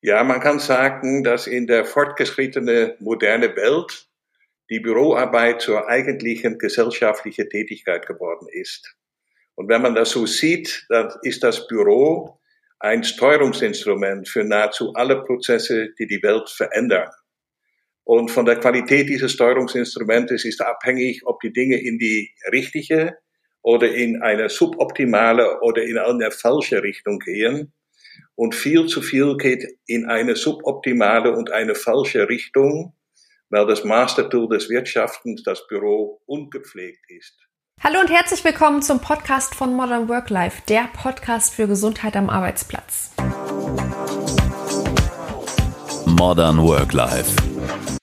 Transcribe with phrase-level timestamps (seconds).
[0.00, 4.08] Ja, man kann sagen, dass in der fortgeschrittenen moderne Welt
[4.70, 8.94] die Büroarbeit zur eigentlichen gesellschaftlichen Tätigkeit geworden ist.
[9.56, 12.38] Und wenn man das so sieht, dann ist das Büro
[12.78, 17.10] ein Steuerungsinstrument für nahezu alle Prozesse, die die Welt verändern.
[18.04, 23.18] Und von der Qualität dieses Steuerungsinstrumentes ist abhängig, ob die Dinge in die richtige
[23.62, 27.72] oder in eine suboptimale oder in eine falsche Richtung gehen.
[28.40, 32.94] Und viel zu viel geht in eine suboptimale und eine falsche Richtung,
[33.50, 37.34] weil das Mastertool des Wirtschaftens, das Büro, ungepflegt ist.
[37.82, 42.30] Hallo und herzlich willkommen zum Podcast von Modern Work Life, der Podcast für Gesundheit am
[42.30, 43.10] Arbeitsplatz.
[46.06, 47.34] Modern Work Life.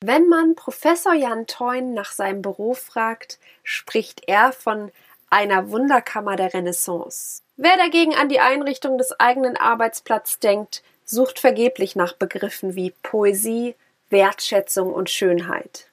[0.03, 4.91] Wenn man Professor Jan Teun nach seinem Beruf fragt, spricht er von
[5.29, 7.44] einer Wunderkammer der Renaissance.
[7.57, 13.75] Wer dagegen an die Einrichtung des eigenen Arbeitsplatzes denkt, sucht vergeblich nach Begriffen wie Poesie,
[14.09, 15.87] Wertschätzung und Schönheit.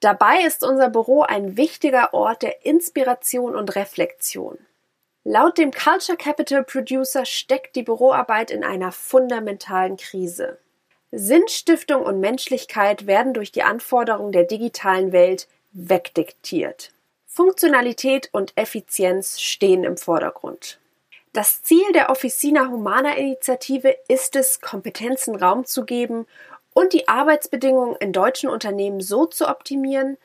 [0.00, 4.58] Dabei ist unser Büro ein wichtiger Ort der Inspiration und Reflexion.
[5.24, 10.58] Laut dem Culture Capital Producer steckt die Büroarbeit in einer fundamentalen Krise.
[11.10, 16.92] Sinnstiftung und Menschlichkeit werden durch die Anforderungen der digitalen Welt wegdiktiert.
[17.26, 20.78] Funktionalität und Effizienz stehen im Vordergrund.
[21.38, 26.26] Das Ziel der Officina Humana Initiative ist es, Kompetenzen Raum zu geben
[26.74, 30.18] und die Arbeitsbedingungen in deutschen Unternehmen so zu optimieren,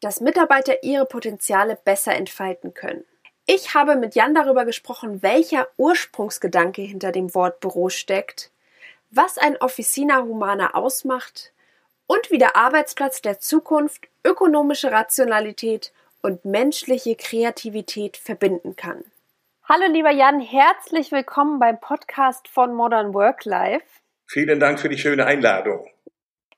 [0.00, 3.04] dass Mitarbeiter ihre Potenziale besser entfalten können.
[3.46, 8.50] Ich habe mit Jan darüber gesprochen, welcher Ursprungsgedanke hinter dem Wort Büro steckt,
[9.12, 11.52] was ein Officina Humana ausmacht
[12.08, 19.04] und wie der Arbeitsplatz der Zukunft ökonomische Rationalität und menschliche Kreativität verbinden kann.
[19.68, 23.84] Hallo lieber Jan, herzlich willkommen beim Podcast von Modern Work Life.
[24.28, 25.90] Vielen Dank für die schöne Einladung.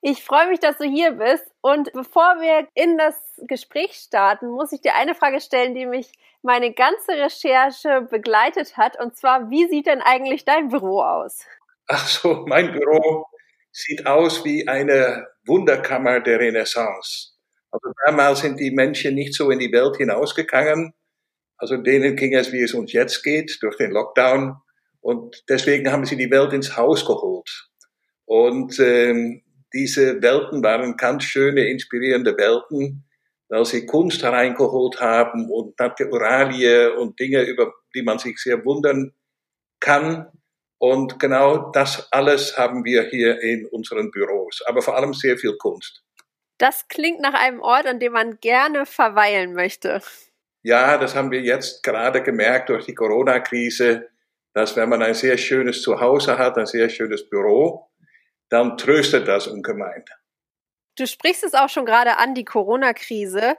[0.03, 1.51] Ich freue mich, dass du hier bist.
[1.63, 6.13] Und bevor wir in das Gespräch starten, muss ich dir eine Frage stellen, die mich
[6.43, 9.01] meine ganze Recherche begleitet hat.
[9.01, 11.47] Und zwar, wie sieht denn eigentlich dein Büro aus?
[11.87, 13.25] Ach so, mein Büro
[13.73, 17.39] sieht aus wie eine Wunderkammer der Renaissance.
[17.71, 20.93] Also damals sind die Menschen nicht so in die Welt hinausgegangen.
[21.59, 24.57] Also denen ging es, wie es uns jetzt geht, durch den Lockdown.
[25.01, 27.69] Und deswegen haben sie die Welt ins Haus geholt.
[28.25, 29.43] Und ähm,
[29.73, 33.05] diese Welten waren ganz schöne, inspirierende Welten,
[33.49, 39.13] weil sie Kunst hereingeholt haben und Naturalie und Dinge, über die man sich sehr wundern
[39.81, 40.27] kann.
[40.79, 45.57] Und genau das alles haben wir hier in unseren Büros, aber vor allem sehr viel
[45.57, 46.05] Kunst.
[46.59, 50.01] Das klingt nach einem Ort, an dem man gerne verweilen möchte.
[50.63, 54.09] Ja, das haben wir jetzt gerade gemerkt durch die Corona-Krise,
[54.55, 57.91] dass wenn man ein sehr schönes Zuhause hat, ein sehr schönes Büro,
[58.49, 60.05] dann tröstet das ungemein.
[60.97, 63.57] Du sprichst es auch schon gerade an, die Corona-Krise.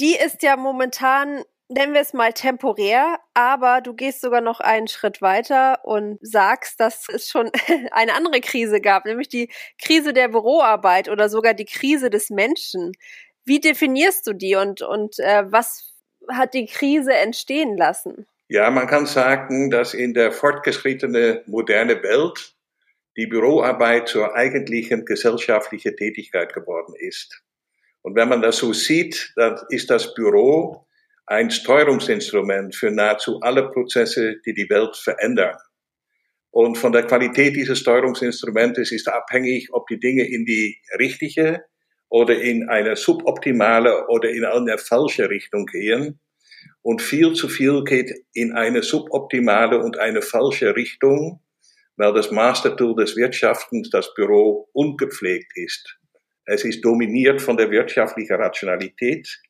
[0.00, 4.88] Die ist ja momentan, nennen wir es mal temporär, aber du gehst sogar noch einen
[4.88, 7.50] Schritt weiter und sagst, dass es schon
[7.92, 12.92] eine andere Krise gab, nämlich die Krise der Büroarbeit oder sogar die Krise des Menschen.
[13.48, 15.94] Wie definierst du die und, und äh, was
[16.30, 18.26] hat die Krise entstehen lassen?
[18.48, 22.54] Ja, man kann sagen, dass in der fortgeschrittenen moderne Welt
[23.16, 27.42] die Büroarbeit zur eigentlichen gesellschaftlichen Tätigkeit geworden ist.
[28.02, 30.86] Und wenn man das so sieht, dann ist das Büro
[31.26, 35.56] ein Steuerungsinstrument für nahezu alle Prozesse, die die Welt verändern.
[36.50, 41.64] Und von der Qualität dieses Steuerungsinstrumentes ist abhängig, ob die Dinge in die richtige
[42.08, 46.20] oder in eine suboptimale oder in eine falsche Richtung gehen.
[46.82, 51.42] Und viel zu viel geht in eine suboptimale und eine falsche Richtung,
[51.96, 55.98] weil das Mastertool des Wirtschaftens, das Büro, ungepflegt ist.
[56.44, 59.40] Es ist dominiert von der wirtschaftlichen Rationalität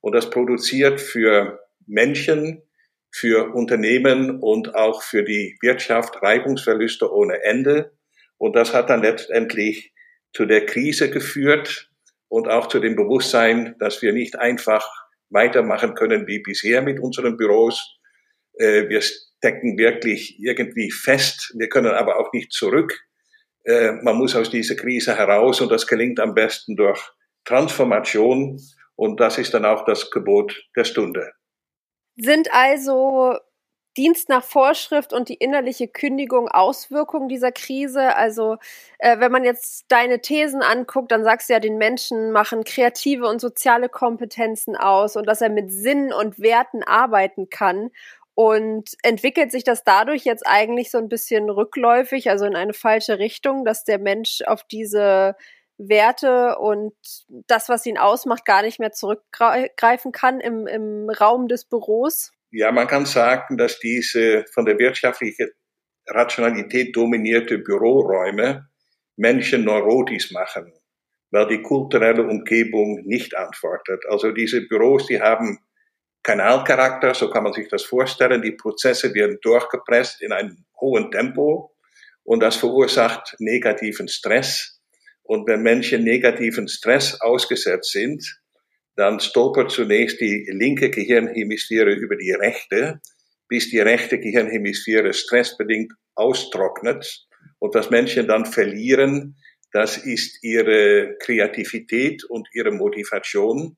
[0.00, 2.62] und das produziert für Menschen,
[3.10, 7.92] für Unternehmen und auch für die Wirtschaft Reibungsverluste ohne Ende.
[8.38, 9.92] Und das hat dann letztendlich
[10.32, 11.90] zu der Krise geführt
[12.28, 14.86] und auch zu dem Bewusstsein, dass wir nicht einfach
[15.30, 17.98] weitermachen können wie bisher mit unseren Büros.
[18.54, 21.54] Äh, wir stecken wirklich irgendwie fest.
[21.56, 22.98] Wir können aber auch nicht zurück.
[23.64, 27.00] Äh, man muss aus dieser Krise heraus und das gelingt am besten durch
[27.44, 28.60] Transformation
[28.96, 31.32] und das ist dann auch das Gebot der Stunde.
[32.16, 33.38] Sind also
[33.96, 38.14] Dienst nach Vorschrift und die innerliche Kündigung Auswirkungen dieser Krise?
[38.16, 38.56] Also
[38.98, 43.26] äh, wenn man jetzt deine Thesen anguckt, dann sagst du ja, den Menschen machen kreative
[43.26, 47.90] und soziale Kompetenzen aus und dass er mit Sinn und Werten arbeiten kann
[48.34, 53.18] Und entwickelt sich das dadurch jetzt eigentlich so ein bisschen rückläufig, also in eine falsche
[53.18, 55.34] Richtung, dass der Mensch auf diese
[55.76, 56.94] Werte und
[57.48, 62.32] das, was ihn ausmacht, gar nicht mehr zurückgreifen kann im, im Raum des Büros?
[62.50, 65.50] Ja, man kann sagen, dass diese von der wirtschaftlichen
[66.06, 68.68] Rationalität dominierte Büroräume
[69.16, 70.72] Menschen neurotisch machen,
[71.30, 74.04] weil die kulturelle Umgebung nicht antwortet.
[74.08, 75.58] Also diese Büros, die haben
[76.22, 78.42] Kanalcharakter, so kann man sich das vorstellen.
[78.42, 81.74] Die Prozesse werden durchgepresst in einem hohen Tempo
[82.24, 84.80] und das verursacht negativen Stress.
[85.22, 88.40] Und wenn Menschen negativen Stress ausgesetzt sind,
[88.98, 93.00] dann stolpert zunächst die linke Gehirnhemisphäre über die rechte,
[93.46, 97.28] bis die rechte Gehirnhemisphäre stressbedingt austrocknet.
[97.60, 99.36] Und was Menschen dann verlieren,
[99.72, 103.76] das ist ihre Kreativität und ihre Motivation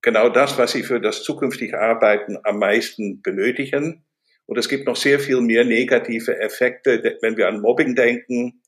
[0.00, 4.06] genau das, was sie für das zukünftige Arbeiten am meisten benötigen.
[4.46, 8.62] Und es gibt noch sehr viel mehr negative Effekte, wenn wir an Mobbing denken,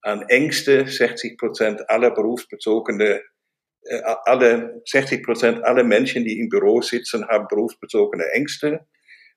[0.00, 0.86] an Ängste.
[0.86, 3.20] 60 Prozent aller berufsbezogene,
[4.24, 8.86] alle 60 Prozent aller Menschen, die im Büro sitzen, haben berufsbezogene Ängste.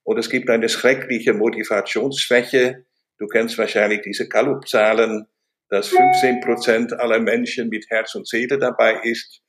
[0.04, 2.86] Und es gibt eine schreckliche Motivationsschwäche.
[3.18, 5.28] Du kennst wahrscheinlich diese Gallup-Zahlen,
[5.70, 9.42] dass 15 Prozent aller Menschen mit Herz und Seele dabei ist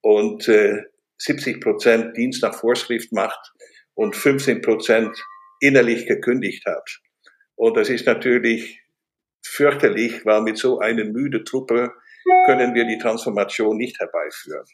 [0.00, 0.82] und äh,
[1.18, 3.52] 70 Prozent Dienst nach Vorschrift macht
[3.94, 5.16] und 15 Prozent
[5.60, 7.00] innerlich gekündigt hat.
[7.54, 8.80] Und das ist natürlich
[9.42, 11.92] fürchterlich, weil mit so einer müde Truppe
[12.46, 14.64] können wir die Transformation nicht herbeiführen.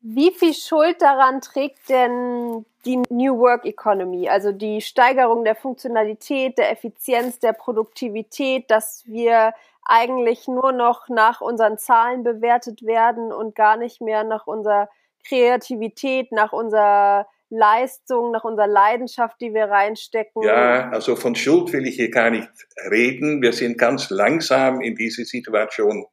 [0.00, 6.56] Wie viel Schuld daran trägt denn die New Work Economy, also die Steigerung der Funktionalität,
[6.56, 9.52] der Effizienz, der Produktivität, dass wir
[9.84, 14.88] eigentlich nur noch nach unseren Zahlen bewertet werden und gar nicht mehr nach unserer
[15.26, 20.42] Kreativität, nach unserer Leistung, nach unserer Leidenschaft, die wir reinstecken?
[20.42, 22.48] Ja, also von Schuld will ich hier gar nicht
[22.90, 23.42] reden.
[23.42, 26.06] Wir sind ganz langsam in diese Situation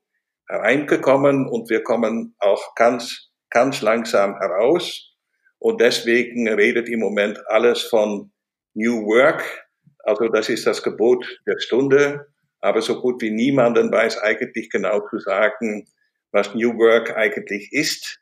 [0.47, 5.13] hereingekommen und wir kommen auch ganz, ganz langsam heraus.
[5.59, 8.31] Und deswegen redet im Moment alles von
[8.73, 9.67] New Work.
[10.03, 12.27] Also das ist das Gebot der Stunde.
[12.59, 15.87] Aber so gut wie niemanden weiß eigentlich genau zu sagen,
[16.31, 18.19] was New Work eigentlich ist.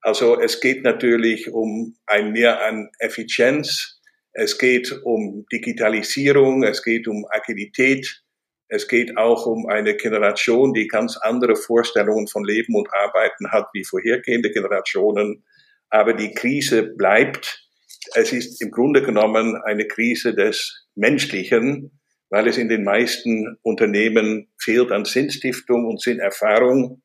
[0.00, 4.00] Also es geht natürlich um ein Mehr an Effizienz,
[4.32, 8.22] es geht um Digitalisierung, es geht um Agilität,
[8.68, 13.68] es geht auch um eine Generation, die ganz andere Vorstellungen von Leben und Arbeiten hat
[13.72, 15.44] wie vorhergehende Generationen.
[15.88, 17.66] Aber die Krise bleibt.
[18.14, 21.98] Es ist im Grunde genommen eine Krise des Menschlichen,
[22.28, 27.02] weil es in den meisten Unternehmen fehlt an Sinnstiftung und Sinnerfahrung.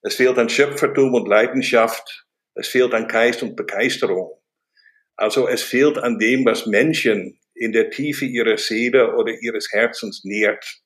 [0.00, 2.26] Es fehlt an Schöpfertum und Leidenschaft.
[2.54, 4.32] Es fehlt an Geist und Begeisterung.
[5.16, 10.24] Also es fehlt an dem, was Menschen in der Tiefe ihrer Seele oder ihres Herzens
[10.24, 10.83] nährt.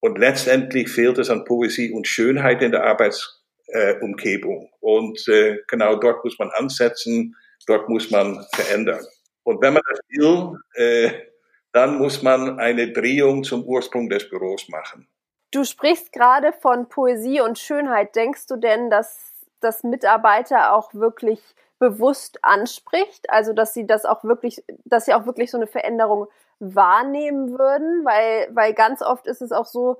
[0.00, 4.64] Und letztendlich fehlt es an Poesie und Schönheit in der Arbeitsumgebung.
[4.64, 7.36] Äh, und äh, genau dort muss man ansetzen,
[7.66, 9.04] dort muss man verändern.
[9.42, 11.10] Und wenn man das will, äh,
[11.72, 15.06] dann muss man eine Drehung zum Ursprung des Büros machen.
[15.52, 18.16] Du sprichst gerade von Poesie und Schönheit.
[18.16, 21.40] Denkst du denn, dass das Mitarbeiter auch wirklich
[21.78, 26.28] bewusst anspricht, also dass sie das auch wirklich, dass sie auch wirklich so eine Veränderung
[26.60, 29.98] wahrnehmen würden, weil, weil ganz oft ist es auch so,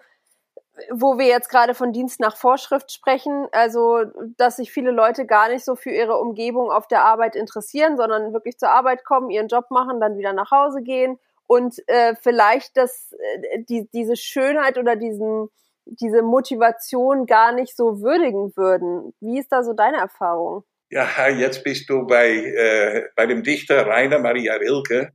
[0.91, 4.05] wo wir jetzt gerade von Dienst nach Vorschrift sprechen, also
[4.37, 8.33] dass sich viele Leute gar nicht so für ihre Umgebung auf der Arbeit interessieren, sondern
[8.33, 12.77] wirklich zur Arbeit kommen, ihren Job machen, dann wieder nach Hause gehen und äh, vielleicht
[12.77, 15.51] das, äh, die, diese Schönheit oder diesen
[15.87, 19.13] diese Motivation gar nicht so würdigen würden.
[19.21, 20.65] Wie ist da so deine Erfahrung?
[20.91, 25.13] Ja, jetzt bist du bei, äh, bei dem Dichter Rainer Maria Rilke,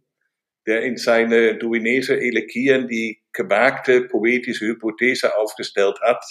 [0.68, 6.24] der in seine Duinese Elegien die gewagte poetische Hypothese aufgestellt hat,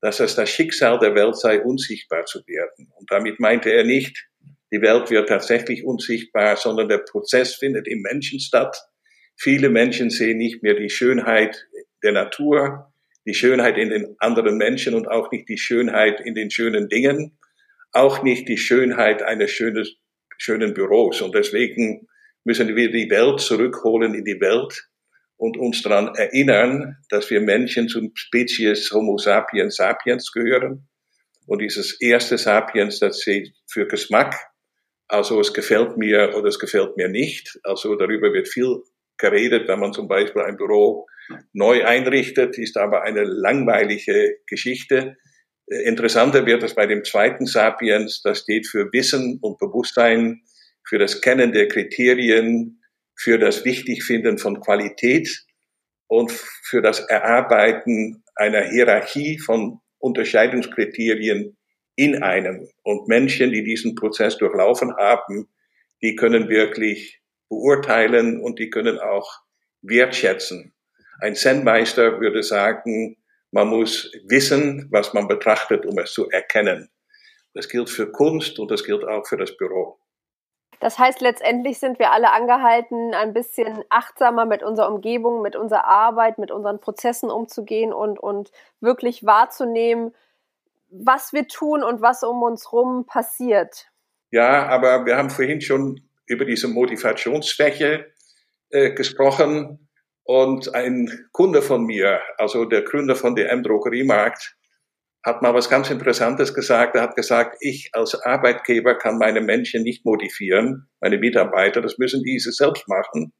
[0.00, 2.90] dass es das Schicksal der Welt sei, unsichtbar zu werden.
[2.96, 4.28] Und damit meinte er nicht,
[4.72, 8.76] die Welt wird tatsächlich unsichtbar, sondern der Prozess findet im Menschen statt.
[9.36, 11.66] Viele Menschen sehen nicht mehr die Schönheit
[12.02, 12.92] der Natur,
[13.26, 17.38] die Schönheit in den anderen Menschen und auch nicht die Schönheit in den schönen Dingen,
[17.92, 19.86] auch nicht die Schönheit eines schönen,
[20.38, 21.20] schönen Büros.
[21.20, 22.08] Und deswegen
[22.46, 24.88] müssen wir die Welt zurückholen in die Welt
[25.36, 30.88] und uns daran erinnern, dass wir Menschen zum Spezies Homo sapiens sapiens gehören.
[31.46, 34.36] Und dieses erste Sapiens, das steht für Geschmack.
[35.08, 37.58] Also es gefällt mir oder es gefällt mir nicht.
[37.64, 38.80] Also darüber wird viel
[39.18, 41.06] geredet, wenn man zum Beispiel ein Büro
[41.52, 45.16] neu einrichtet, ist aber eine langweilige Geschichte.
[45.66, 50.42] Äh, interessanter wird es bei dem zweiten Sapiens, das steht für Wissen und Bewusstsein,
[50.86, 52.82] für das Kennen der Kriterien,
[53.16, 55.28] für das Wichtigfinden von Qualität
[56.06, 61.56] und für das Erarbeiten einer Hierarchie von Unterscheidungskriterien
[61.96, 62.68] in einem.
[62.82, 65.48] Und Menschen, die diesen Prozess durchlaufen haben,
[66.02, 69.40] die können wirklich beurteilen und die können auch
[69.82, 70.74] wertschätzen.
[71.20, 73.16] Ein Zen-Meister würde sagen,
[73.50, 76.90] man muss wissen, was man betrachtet, um es zu erkennen.
[77.54, 79.98] Das gilt für Kunst und das gilt auch für das Büro.
[80.80, 85.84] Das heißt, letztendlich sind wir alle angehalten, ein bisschen achtsamer mit unserer Umgebung, mit unserer
[85.84, 90.14] Arbeit, mit unseren Prozessen umzugehen und, und wirklich wahrzunehmen,
[90.90, 93.90] was wir tun und was um uns herum passiert.
[94.30, 98.12] Ja, aber wir haben vorhin schon über diese Motivationsschwäche
[98.70, 99.88] äh, gesprochen.
[100.24, 104.55] Und ein Kunde von mir, also der Gründer von DM Drogeriemarkt,
[105.26, 106.94] hat mal was ganz Interessantes gesagt.
[106.94, 112.22] Er hat gesagt, ich als Arbeitgeber kann meine Menschen nicht motivieren, meine Mitarbeiter, das müssen
[112.22, 113.32] diese selbst machen.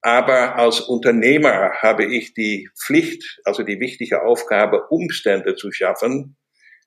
[0.00, 6.36] Aber als Unternehmer habe ich die Pflicht, also die wichtige Aufgabe, Umstände zu schaffen,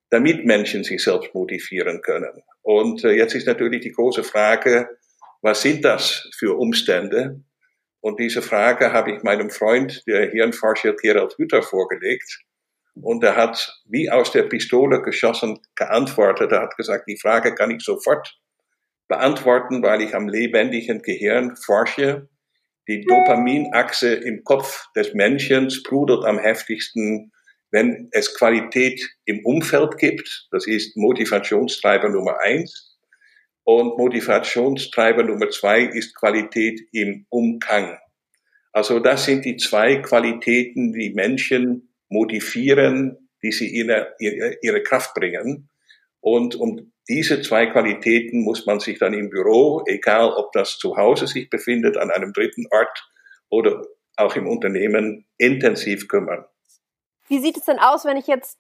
[0.10, 2.44] damit Menschen sich selbst motivieren können.
[2.64, 4.90] Und äh, jetzt ist natürlich die große Frage,
[5.42, 7.44] was sind das für Umstände?
[8.02, 12.44] Und diese Frage habe ich meinem Freund, der Hirnforscher Gerald Hütter, vorgelegt.
[12.96, 16.52] Und er hat wie aus der Pistole geschossen geantwortet.
[16.52, 18.38] Er hat gesagt, die Frage kann ich sofort
[19.08, 22.30] beantworten, weil ich am lebendigen Gehirn forsche.
[22.88, 27.32] Die Dopaminachse im Kopf des Menschen sprudelt am heftigsten,
[27.72, 30.48] wenn es Qualität im Umfeld gibt.
[30.52, 32.98] Das ist Motivationstreiber Nummer eins.
[33.64, 37.98] Und Motivationstreiber Nummer zwei ist Qualität im Umgang.
[38.74, 45.70] Also das sind die zwei Qualitäten, die Menschen motivieren, die sie in ihre, Kraft bringen.
[46.20, 50.98] Und um diese zwei Qualitäten muss man sich dann im Büro, egal ob das zu
[50.98, 53.10] Hause sich befindet, an einem dritten Ort
[53.50, 53.84] oder
[54.18, 56.46] auch im Unternehmen, intensiv kümmern.
[57.28, 58.60] Wie sieht es denn aus, wenn ich jetzt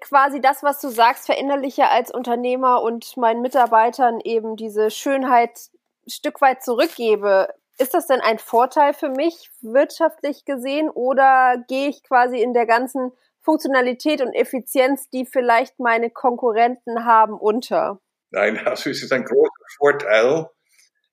[0.00, 5.70] quasi das, was du sagst, verinnerliche als Unternehmer und meinen Mitarbeitern eben diese Schönheit
[6.06, 7.48] Stück weit zurückgebe.
[7.80, 12.66] Ist das denn ein Vorteil für mich wirtschaftlich gesehen oder gehe ich quasi in der
[12.66, 18.00] ganzen Funktionalität und Effizienz, die vielleicht meine Konkurrenten haben, unter?
[18.30, 20.46] Nein, also es ist ein großer Vorteil.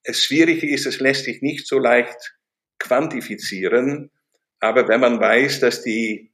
[0.04, 2.36] Das Schwierige ist, es lässt sich nicht so leicht
[2.80, 4.12] quantifizieren.
[4.60, 6.34] Aber wenn man weiß, dass die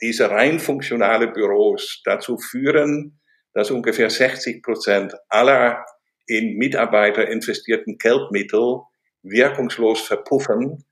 [0.00, 3.20] diese rein funktionale Büros dazu führen,
[3.54, 5.84] dass ungefähr 60 Prozent aller
[6.26, 8.80] in Mitarbeiter investierten Geldmittel
[9.22, 10.84] wirkungslos verpuffen,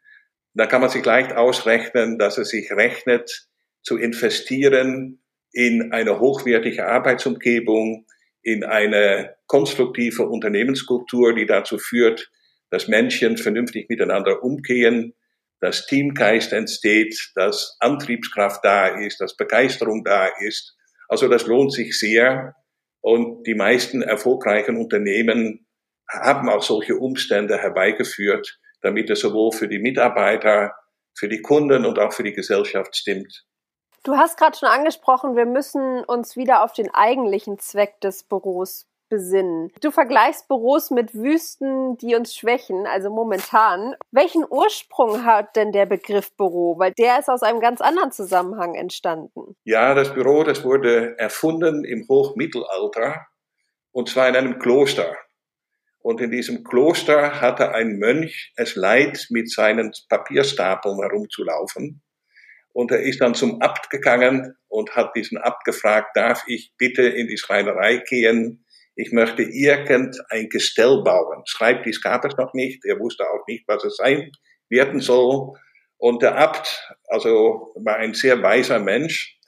[0.54, 3.48] dann kann man sich leicht ausrechnen, dass es sich rechnet,
[3.82, 5.22] zu investieren
[5.52, 8.06] in eine hochwertige Arbeitsumgebung,
[8.42, 12.30] in eine konstruktive Unternehmenskultur, die dazu führt,
[12.70, 15.14] dass Menschen vernünftig miteinander umgehen,
[15.60, 20.76] dass Teamgeist entsteht, dass Antriebskraft da ist, dass Begeisterung da ist.
[21.08, 22.54] Also das lohnt sich sehr.
[23.02, 25.66] Und die meisten erfolgreichen Unternehmen
[26.10, 30.74] haben auch solche Umstände herbeigeführt, damit es sowohl für die Mitarbeiter,
[31.14, 33.44] für die Kunden und auch für die Gesellschaft stimmt.
[34.02, 38.86] Du hast gerade schon angesprochen, wir müssen uns wieder auf den eigentlichen Zweck des Büros
[39.10, 39.70] besinnen.
[39.82, 43.94] Du vergleichst Büros mit Wüsten, die uns schwächen, also momentan.
[44.10, 46.78] Welchen Ursprung hat denn der Begriff Büro?
[46.78, 49.56] Weil der ist aus einem ganz anderen Zusammenhang entstanden.
[49.64, 53.26] Ja, das Büro, das wurde erfunden im Hochmittelalter
[53.92, 55.14] und zwar in einem Kloster.
[56.00, 62.02] Und in diesem Kloster hatte ein Mönch es leid, mit seinen Papierstapeln herumzulaufen.
[62.72, 67.02] Und er ist dann zum Abt gegangen und hat diesen Abt gefragt, darf ich bitte
[67.02, 68.64] in die Schreinerei gehen?
[69.00, 71.42] ich möchte irgendein Gestell bauen.
[71.46, 74.30] Schreibtisch gab es noch nicht, er wusste auch nicht, was es sein
[74.68, 75.54] werden soll.
[75.96, 79.38] Und der Abt, also war ein sehr weiser Mensch.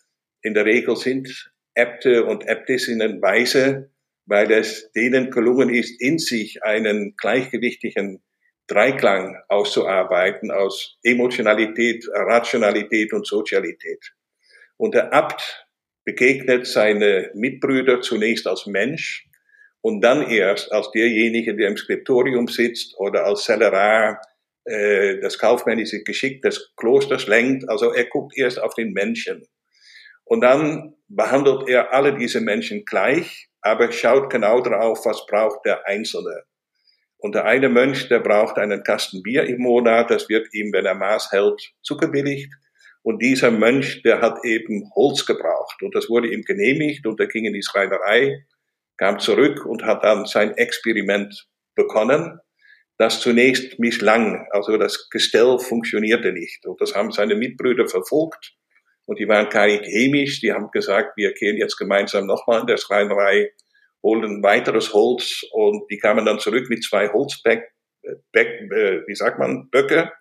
[0.42, 3.91] In der Regel sind Äbte und Äbtissinnen weise,
[4.26, 8.22] weil es denen gelungen ist, in sich einen gleichgewichtigen
[8.68, 14.12] Dreiklang auszuarbeiten aus Emotionalität, Rationalität und Sozialität.
[14.76, 15.66] Und der Abt
[16.04, 19.28] begegnet seine Mitbrüder zunächst als Mensch,
[19.82, 24.20] und dann erst als derjenige, der im Skriptorium sitzt oder als Zellerar
[24.64, 27.68] äh, das kaufmännische Geschick des Klosters lenkt.
[27.68, 29.42] Also er guckt erst auf den Menschen.
[30.24, 35.86] Und dann behandelt er alle diese Menschen gleich, aber schaut genau drauf, was braucht der
[35.86, 36.42] Einzelne.
[37.18, 40.86] Und der eine Mönch, der braucht einen Kasten Bier im Monat, das wird ihm, wenn
[40.86, 42.52] er Maß hält, zugebilligt.
[43.02, 47.26] Und dieser Mönch, der hat eben Holz gebraucht und das wurde ihm genehmigt und er
[47.26, 48.44] ging in die Schreinerei
[48.96, 52.38] kam zurück und hat dann sein Experiment begonnen.
[52.98, 54.46] das zunächst misslang.
[54.50, 56.64] Also das Gestell funktionierte nicht.
[56.66, 58.54] Und das haben seine Mitbrüder verfolgt.
[59.06, 60.40] Und die waren chemisch.
[60.40, 63.50] Die haben gesagt, wir gehen jetzt gemeinsam nochmal in der Schreinerei,
[64.02, 65.42] holen weiteres Holz.
[65.52, 67.62] Und die kamen dann zurück mit zwei Holzbäck,
[68.32, 70.12] Bäck, äh, wie sagt man, Böcke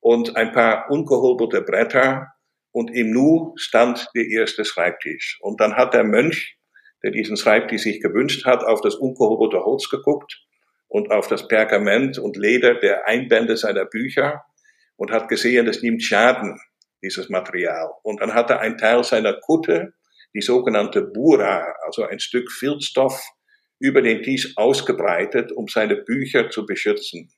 [0.00, 2.28] und ein paar ungehobelte Bretter.
[2.72, 5.38] Und im Nu stand der erste Schreibtisch.
[5.40, 6.56] Und dann hat der Mönch,
[7.02, 10.40] der diesen Schreibtisch sich gewünscht hat, auf das ungehobelte Holz geguckt
[10.86, 14.44] und auf das Pergament und Leder der Einbände seiner Bücher
[14.96, 16.60] und hat gesehen, das nimmt Schaden,
[17.02, 17.90] dieses Material.
[18.02, 19.94] Und dann hat er ein Teil seiner Kutte,
[20.34, 23.20] die sogenannte Bura, also ein Stück Filzstoff,
[23.78, 27.32] über den Tisch ausgebreitet, um seine Bücher zu beschützen.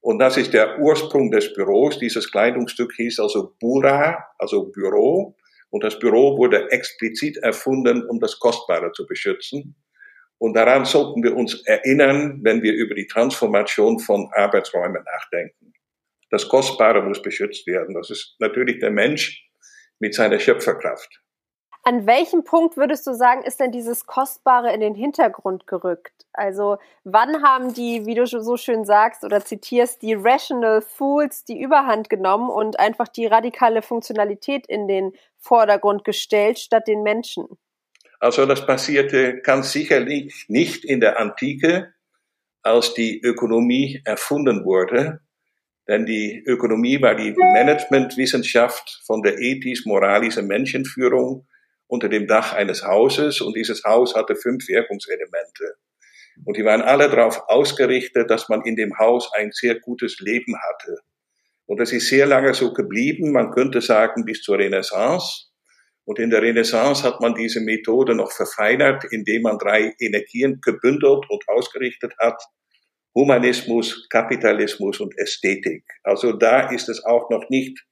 [0.00, 1.98] Und das ist der Ursprung des Büros.
[1.98, 5.36] Dieses Kleidungsstück hieß also Bura, also Büro.
[5.70, 9.76] Und das Büro wurde explizit erfunden, um das Kostbare zu beschützen.
[10.38, 15.72] Und daran sollten wir uns erinnern, wenn wir über die Transformation von Arbeitsräumen nachdenken.
[16.32, 17.94] Das Kostbare muss beschützt werden.
[17.94, 19.46] Das ist natürlich der Mensch
[19.98, 21.20] mit seiner Schöpferkraft.
[21.84, 26.24] An welchem Punkt würdest du sagen, ist denn dieses Kostbare in den Hintergrund gerückt?
[26.32, 31.60] Also wann haben die, wie du so schön sagst oder zitierst, die Rational Fools die
[31.60, 37.46] Überhand genommen und einfach die radikale Funktionalität in den Vordergrund gestellt statt den Menschen?
[38.20, 41.92] Also das passierte ganz sicherlich nicht in der Antike,
[42.62, 45.20] als die Ökonomie erfunden wurde.
[45.88, 51.46] Denn die Ökonomie war die Managementwissenschaft von der ethisch-moralischen Menschenführung
[51.86, 55.74] unter dem Dach eines Hauses und dieses Haus hatte fünf Wirkungselemente.
[56.44, 60.54] Und die waren alle darauf ausgerichtet, dass man in dem Haus ein sehr gutes Leben
[60.56, 60.98] hatte.
[61.66, 65.48] Und das ist sehr lange so geblieben, man könnte sagen bis zur Renaissance.
[66.04, 71.24] Und in der Renaissance hat man diese Methode noch verfeinert, indem man drei Energien gebündelt
[71.28, 72.42] und ausgerichtet hat.
[73.14, 75.84] Humanismus, Kapitalismus und Ästhetik.
[76.02, 77.84] Also da ist es auch noch nicht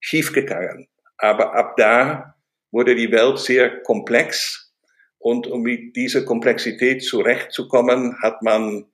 [0.00, 0.88] schiefgegangen.
[1.18, 2.34] Aber ab da
[2.70, 4.72] wurde die Welt sehr komplex.
[5.18, 8.84] Und um mit dieser Komplexität zurechtzukommen, hat man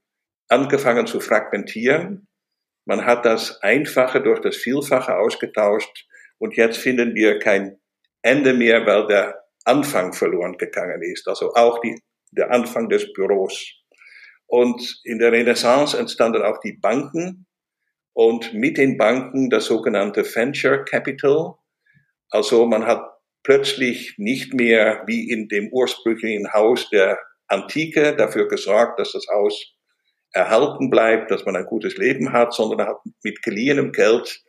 [0.48, 2.28] angefangen zu fragmentieren.
[2.84, 6.06] Man hat das Einfache durch das Vielfache ausgetauscht.
[6.38, 7.80] Und jetzt finden wir kein
[8.22, 11.28] Ende mehr, weil der Anfang verloren gegangen ist.
[11.28, 13.81] Also auch die, der Anfang des Büros.
[14.52, 17.46] Und in der Renaissance entstanden auch die Banken
[18.12, 21.54] und mit den Banken das sogenannte Venture Capital.
[22.28, 23.02] Also man hat
[23.42, 29.72] plötzlich nicht mehr wie in dem ursprünglichen Haus der Antike dafür gesorgt, dass das Haus
[30.32, 34.44] erhalten bleibt, dass man ein gutes Leben hat, sondern hat mit geliehenem Geld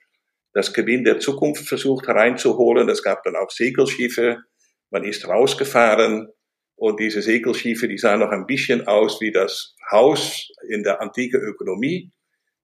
[0.51, 2.89] das Gewinn der Zukunft versucht hereinzuholen.
[2.89, 4.43] Es gab dann auch Segelschiffe.
[4.89, 6.27] Man ist rausgefahren
[6.75, 11.41] und diese Segelschiffe, die sahen noch ein bisschen aus wie das Haus in der antiken
[11.41, 12.11] Ökonomie.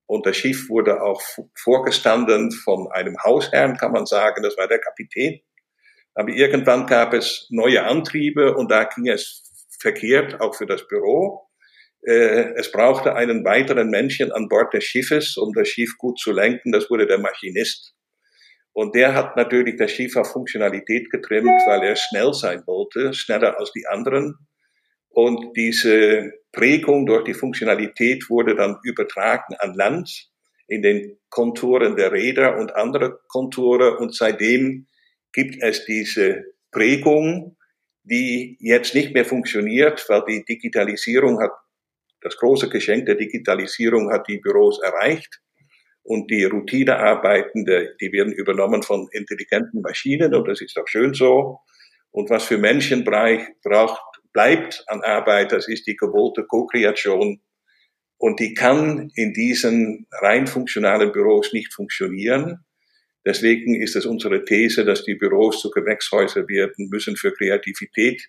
[0.08, 1.22] Und das Schiff wurde auch
[1.56, 4.42] vorgestanden von einem Hausherrn, kann man sagen.
[4.42, 5.40] Das war der Kapitän.
[6.16, 9.44] Aber irgendwann gab es neue Antriebe und da ging es
[9.80, 11.48] verkehrt, auch für das Büro.
[12.02, 16.32] Äh, es brauchte einen weiteren Menschen an Bord des Schiffes, um das Schiff gut zu
[16.32, 16.72] lenken.
[16.72, 17.94] Das wurde der Maschinist.
[18.74, 23.58] Und der hat natürlich das Schiff auf Funktionalität getrimmt, weil er schnell sein wollte, schneller
[23.60, 24.36] als die anderen.
[25.10, 30.30] Und diese Prägung durch die Funktionalität wurde dann übertragen an Land
[30.68, 33.98] in den Konturen der Räder und andere Konturen.
[33.98, 34.88] Und seitdem
[35.34, 37.58] gibt es diese Prägung,
[38.04, 41.52] die jetzt nicht mehr funktioniert, weil die Digitalisierung hat
[42.22, 45.42] das große Geschenk der Digitalisierung hat die Büros erreicht
[46.04, 51.60] und die Routinearbeiten, die werden übernommen von intelligenten Maschinen und das ist auch schön so.
[52.12, 54.02] Und was für Menschen braucht,
[54.34, 57.40] bleibt an Arbeit, das ist die gewollte Co-Kreation.
[58.18, 62.66] Und die kann in diesen rein funktionalen Büros nicht funktionieren.
[63.26, 68.28] Deswegen ist es unsere These, dass die Büros zu Gewächshäuser werden müssen für Kreativität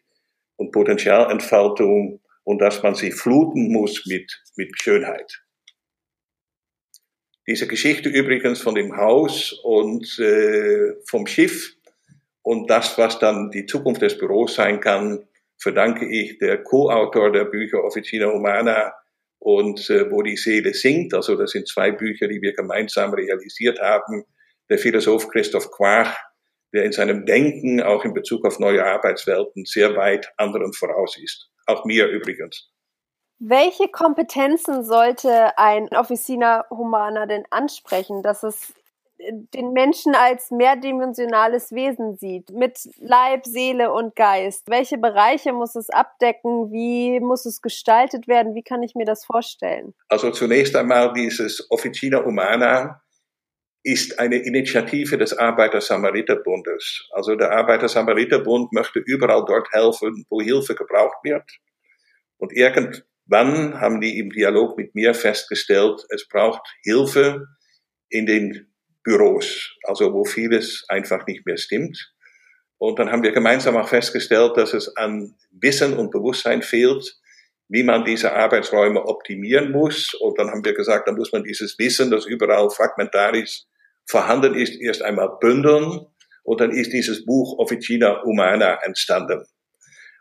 [0.56, 5.42] und Potenzialentfaltung und dass man sie fluten muss mit, mit Schönheit.
[7.50, 11.74] Diese Geschichte übrigens von dem Haus und äh, vom Schiff
[12.42, 15.26] und das, was dann die Zukunft des Büros sein kann,
[15.58, 18.92] verdanke ich der Co-Autor der Bücher Officina Humana
[19.40, 21.12] und äh, wo die Seele singt.
[21.12, 24.22] Also das sind zwei Bücher, die wir gemeinsam realisiert haben.
[24.68, 26.16] Der Philosoph Christoph Quach,
[26.72, 31.50] der in seinem Denken auch in Bezug auf neue Arbeitswelten sehr weit anderen voraus ist.
[31.66, 32.69] Auch mir übrigens.
[33.42, 38.74] Welche Kompetenzen sollte ein Officina Humana denn ansprechen, dass es
[39.18, 44.68] den Menschen als mehrdimensionales Wesen sieht, mit Leib, Seele und Geist.
[44.68, 46.70] Welche Bereiche muss es abdecken?
[46.70, 48.54] Wie muss es gestaltet werden?
[48.54, 49.94] Wie kann ich mir das vorstellen?
[50.08, 53.02] Also zunächst einmal dieses Officina Humana
[53.82, 57.08] ist eine Initiative des Arbeiter-Samariter-Bundes.
[57.12, 61.44] Also der Arbeiter-Samariter-Bund möchte überall dort helfen, wo Hilfe gebraucht wird.
[62.36, 62.52] Und
[63.30, 67.46] irgendwann haben die im Dialog mit mir festgestellt, es braucht Hilfe
[68.08, 68.72] in den
[69.04, 72.12] Büros, also wo vieles einfach nicht mehr stimmt.
[72.78, 77.18] Und dann haben wir gemeinsam auch festgestellt, dass es an Wissen und Bewusstsein fehlt,
[77.68, 80.14] wie man diese Arbeitsräume optimieren muss.
[80.14, 83.64] Und dann haben wir gesagt, dann muss man dieses Wissen, das überall fragmentarisch
[84.06, 86.06] vorhanden ist, erst einmal bündeln.
[86.42, 89.44] Und dann ist dieses Buch Officina Humana entstanden.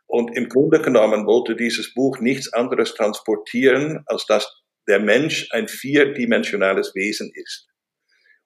[0.10, 4.52] Und im Grunde genommen wollte dieses Buch nichts anderes transportieren, als dass
[4.88, 7.68] der Mensch ein vierdimensionales Wesen ist.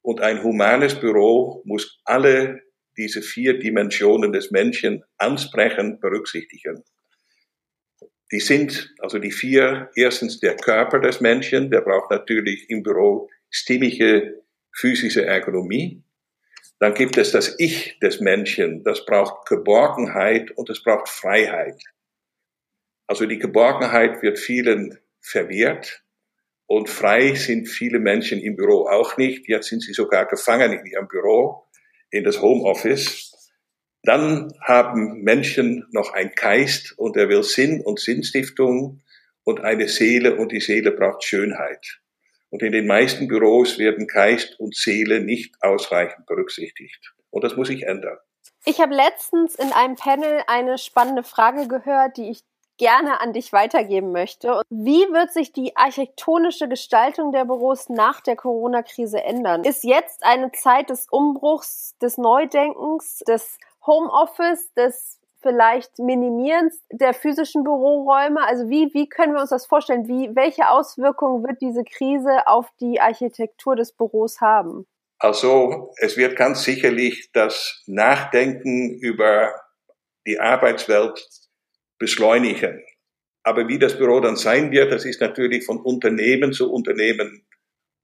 [0.02, 2.60] Und ein humanes Büro muss alle
[2.98, 6.84] diese vier Dimensionen des Menschen ansprechen, berücksichtigen.
[8.34, 13.30] Die sind, also die vier, erstens der Körper des Menschen, der braucht natürlich im Büro
[13.50, 14.44] stimmige
[14.76, 16.04] physische Ergonomie.
[16.84, 21.82] Dann gibt es das Ich des Menschen, das braucht Geborgenheit und es braucht Freiheit.
[23.08, 26.04] Also die Geborgenheit wird vielen verwehrt
[26.66, 29.48] und frei sind viele Menschen im Büro auch nicht.
[29.48, 31.64] Jetzt sind sie sogar gefangen in ihrem Büro,
[32.12, 33.32] in das Homeoffice.
[34.04, 39.02] Dann haben Menschen noch ein Geist und er will Sinn und Sinnstiftung
[39.46, 42.03] und eine Seele und die Seele braucht Schönheit.
[42.54, 47.12] Und in den meisten Büros werden Geist und Seele nicht ausreichend berücksichtigt.
[47.32, 48.20] Und das muss sich ändern.
[48.64, 52.44] Ich habe letztens in einem Panel eine spannende Frage gehört, die ich
[52.78, 54.62] gerne an dich weitergeben möchte.
[54.70, 59.64] Wie wird sich die architektonische Gestaltung der Büros nach der Corona-Krise ändern?
[59.64, 67.64] Ist jetzt eine Zeit des Umbruchs, des Neudenkens, des Homeoffice, des vielleicht Minimieren der physischen
[67.64, 68.44] Büroräume?
[68.44, 70.08] Also wie, wie können wir uns das vorstellen?
[70.08, 74.88] Wie, welche Auswirkungen wird diese Krise auf die Architektur des Büros haben?
[75.20, 79.54] Also es wird ganz sicherlich das Nachdenken über
[80.26, 81.28] die Arbeitswelt
[82.00, 82.84] beschleunigen.
[83.44, 87.46] Aber wie das Büro dann sein wird, das ist natürlich von Unternehmen zu Unternehmen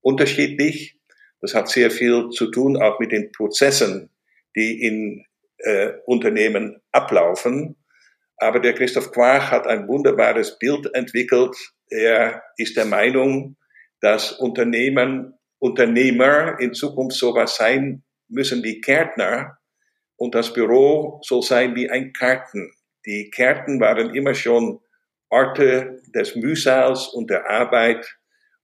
[0.01, 0.97] unterschiedlich.
[1.41, 4.09] Das hat sehr viel zu tun auch mit den Prozessen,
[4.55, 5.25] die in
[5.59, 7.75] äh, Unternehmen ablaufen.
[8.37, 11.55] Aber der Christoph Quarch hat ein wunderbares Bild entwickelt.
[11.89, 13.57] Er ist der Meinung,
[14.01, 19.57] dass Unternehmen, Unternehmer in Zukunft sowas sein müssen wie Gärtner
[20.15, 22.71] und das Büro soll sein wie ein Karten.
[23.05, 24.79] Die Gärten waren immer schon
[25.29, 28.05] Orte des Mühsals und der Arbeit,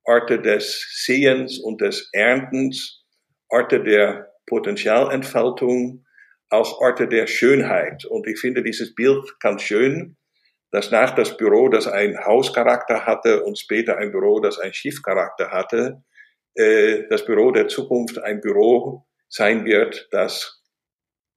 [0.04, 3.04] Orte des Sehens und des Erntens,
[3.50, 6.05] Orte der Potenzialentfaltung
[6.50, 8.06] auch Orte der Schönheit.
[8.06, 10.18] Und ich finde dieses Bild ganz schön,
[10.72, 15.52] dass nach das Büro, das ein Hauscharakter hatte und später ein Büro, das ein Schiffcharakter
[15.52, 16.04] hatte,
[16.56, 20.64] äh, das Büro der Zukunft ein Büro sein wird, das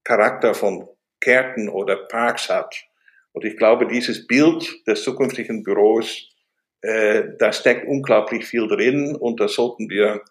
[0.04, 0.88] Charakter von
[1.20, 2.74] Gärten oder Parks hat.
[3.32, 6.28] Und ich glaube, dieses Bild des zukünftigen Büros,
[6.82, 10.22] äh, da steckt unglaublich viel drin und das sollten wir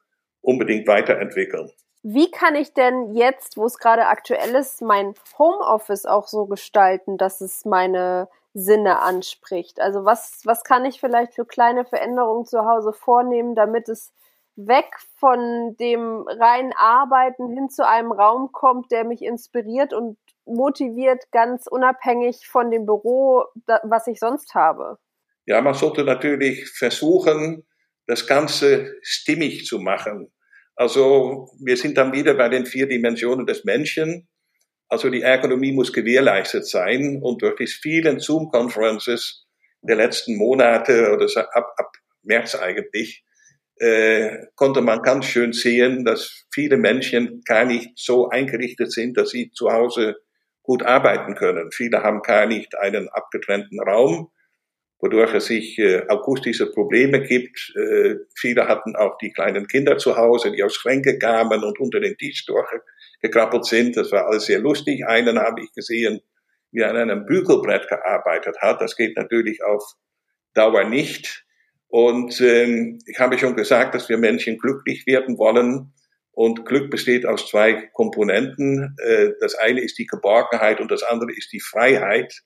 [0.42, 1.72] unbedingt weiterentwickeln.
[2.10, 7.18] Wie kann ich denn jetzt, wo es gerade aktuell ist, mein Homeoffice auch so gestalten,
[7.18, 9.82] dass es meine Sinne anspricht?
[9.82, 14.14] Also was, was kann ich vielleicht für kleine Veränderungen zu Hause vornehmen, damit es
[14.56, 14.86] weg
[15.18, 21.68] von dem reinen Arbeiten hin zu einem Raum kommt, der mich inspiriert und motiviert, ganz
[21.68, 23.44] unabhängig von dem Büro,
[23.84, 24.98] was ich sonst habe?
[25.46, 27.68] Ja, man sollte natürlich versuchen,
[28.06, 30.32] das Ganze stimmig zu machen.
[30.78, 34.28] Also wir sind dann wieder bei den vier Dimensionen des Menschen.
[34.88, 39.48] Also die Ergonomie muss gewährleistet sein und durch die vielen Zoom-Conferences
[39.82, 43.24] der letzten Monate oder ab, ab März eigentlich
[43.80, 49.32] äh, konnte man ganz schön sehen, dass viele Menschen gar nicht so eingerichtet sind, dass
[49.32, 50.16] sie zu Hause
[50.62, 51.72] gut arbeiten können.
[51.72, 54.30] Viele haben gar nicht einen abgetrennten Raum
[55.00, 57.74] wodurch es sich äh, akustische Probleme gibt.
[57.76, 62.00] Äh, viele hatten auch die kleinen Kinder zu Hause, die aus Schränke kamen und unter
[62.00, 63.96] den Tisch durchgekrabbelt sind.
[63.96, 65.06] Das war alles sehr lustig.
[65.06, 66.22] Einen habe ich gesehen,
[66.72, 68.82] wie er an einem Bügelbrett gearbeitet hat.
[68.82, 69.84] Das geht natürlich auf
[70.54, 71.46] Dauer nicht.
[71.90, 75.94] Und ähm, ich habe schon gesagt, dass wir Menschen glücklich werden wollen.
[76.32, 78.96] Und Glück besteht aus zwei Komponenten.
[79.04, 82.44] Äh, das eine ist die Geborgenheit und das andere ist die Freiheit.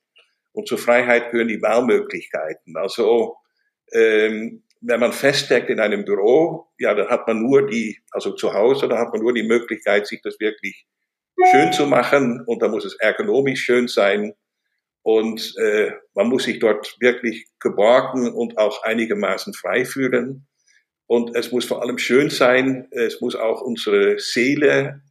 [0.54, 2.76] Und zur Freiheit gehören die Wahlmöglichkeiten.
[2.78, 3.38] Also
[3.94, 8.54] ähm, wenn man feststeckt in einem Büro, ja, dann hat man nur die, also zu
[8.54, 10.86] Hause, dann hat man nur die Möglichkeit, sich das wirklich
[11.52, 14.34] schön zu machen und da muss es ergonomisch schön sein
[15.04, 20.48] und äh, man muss sich dort wirklich geborgen und auch einigermaßen frei fühlen.
[21.08, 25.02] Und es muss vor allem schön sein, es muss auch unsere Seele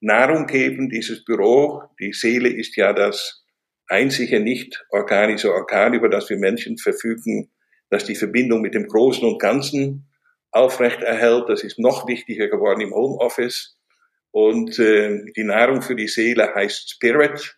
[0.00, 1.84] Nahrung geben, dieses Büro.
[2.00, 3.41] Die Seele ist ja das
[3.88, 7.50] einzige nicht organische Organ, über das wir Menschen verfügen,
[7.90, 10.08] das die Verbindung mit dem Großen und Ganzen
[10.50, 11.48] aufrecht erhält.
[11.48, 13.76] Das ist noch wichtiger geworden im Homeoffice.
[14.30, 17.56] Und äh, die Nahrung für die Seele heißt Spirit.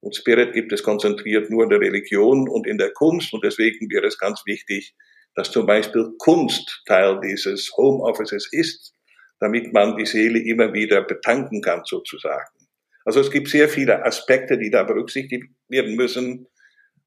[0.00, 3.32] Und Spirit gibt es konzentriert nur in der Religion und in der Kunst.
[3.32, 4.94] Und deswegen wäre es ganz wichtig,
[5.34, 8.92] dass zum Beispiel Kunst Teil dieses Homeoffices ist,
[9.40, 12.63] damit man die Seele immer wieder betanken kann sozusagen.
[13.04, 16.46] Also es gibt sehr viele Aspekte, die da berücksichtigt werden müssen.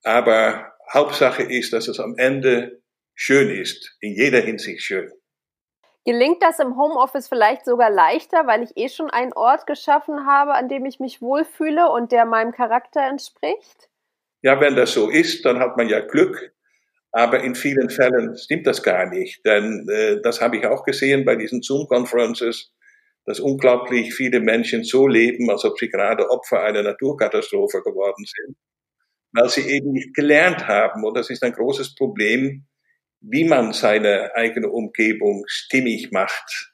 [0.04, 2.82] Aber Hauptsache ist, dass es am Ende
[3.16, 5.12] schön ist, in jeder Hinsicht schön.
[6.06, 10.54] Gelingt das im Homeoffice vielleicht sogar leichter, weil ich eh schon einen Ort geschaffen habe,
[10.54, 13.90] an dem ich mich wohlfühle und der meinem Charakter entspricht?
[14.42, 16.54] Ja, wenn das so ist, dann hat man ja Glück.
[17.12, 19.46] Aber in vielen Fällen stimmt das gar nicht.
[19.46, 22.72] Denn äh, das habe ich auch gesehen bei diesen Zoom-Conferences,
[23.28, 28.56] dass unglaublich viele Menschen so leben, als ob sie gerade Opfer einer Naturkatastrophe geworden sind,
[29.34, 31.04] weil sie eben nicht gelernt haben.
[31.04, 32.66] Und das ist ein großes Problem,
[33.20, 36.74] wie man seine eigene Umgebung stimmig macht.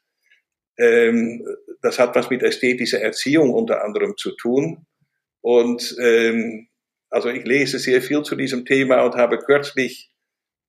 [0.77, 1.43] Ähm,
[1.81, 4.85] das hat was mit ästhetischer Erziehung unter anderem zu tun.
[5.41, 6.67] Und ähm,
[7.09, 10.11] also ich lese sehr viel zu diesem Thema und habe kürzlich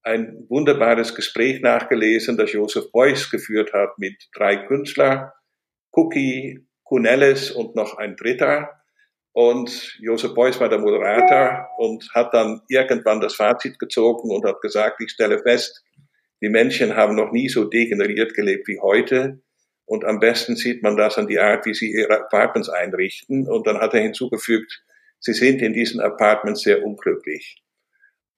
[0.03, 5.31] ein wunderbares Gespräch nachgelesen, das Joseph Beuys geführt hat mit drei Künstlern,
[5.97, 8.71] Cookie, Kunelles und noch ein dritter.
[9.33, 14.61] Und Josef Beuys war der Moderator und hat dann irgendwann das Fazit gezogen und hat
[14.61, 15.83] gesagt, ich stelle fest,
[16.41, 19.41] die Menschen haben noch nie so degeneriert gelebt wie heute.
[19.87, 23.49] Und am besten sieht man das an die Art, wie sie ihre Apartments einrichten.
[23.49, 24.85] Und dann hat er hinzugefügt,
[25.21, 27.63] sie sind in diesen Apartments sehr unglücklich.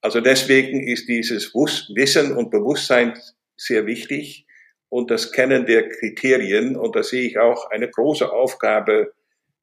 [0.01, 3.19] Also deswegen ist dieses Wissen und Bewusstsein
[3.57, 4.45] sehr wichtig
[4.88, 6.77] und das Kennen der Kriterien.
[6.77, 9.12] Und da sehe ich auch eine große Aufgabe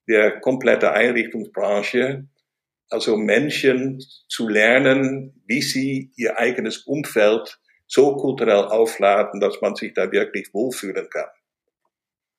[0.08, 2.26] der komplette Einrichtungsbranche,
[2.90, 9.94] also Menschen zu lernen, wie sie ihr eigenes Umfeld so kulturell aufladen, dass man sich
[9.94, 11.28] da wirklich wohlfühlen kann.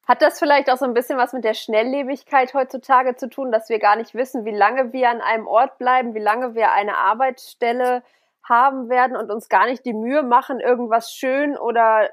[0.08, 3.69] Hat das vielleicht auch so ein bisschen was mit der Schnelllebigkeit heutzutage zu tun, dass
[3.69, 6.95] wir gar nicht wissen, wie lange wir an einem Ort bleiben, wie lange wir eine
[6.95, 8.04] Arbeitsstelle
[8.43, 12.10] haben werden und uns gar nicht die Mühe machen, irgendwas schön oder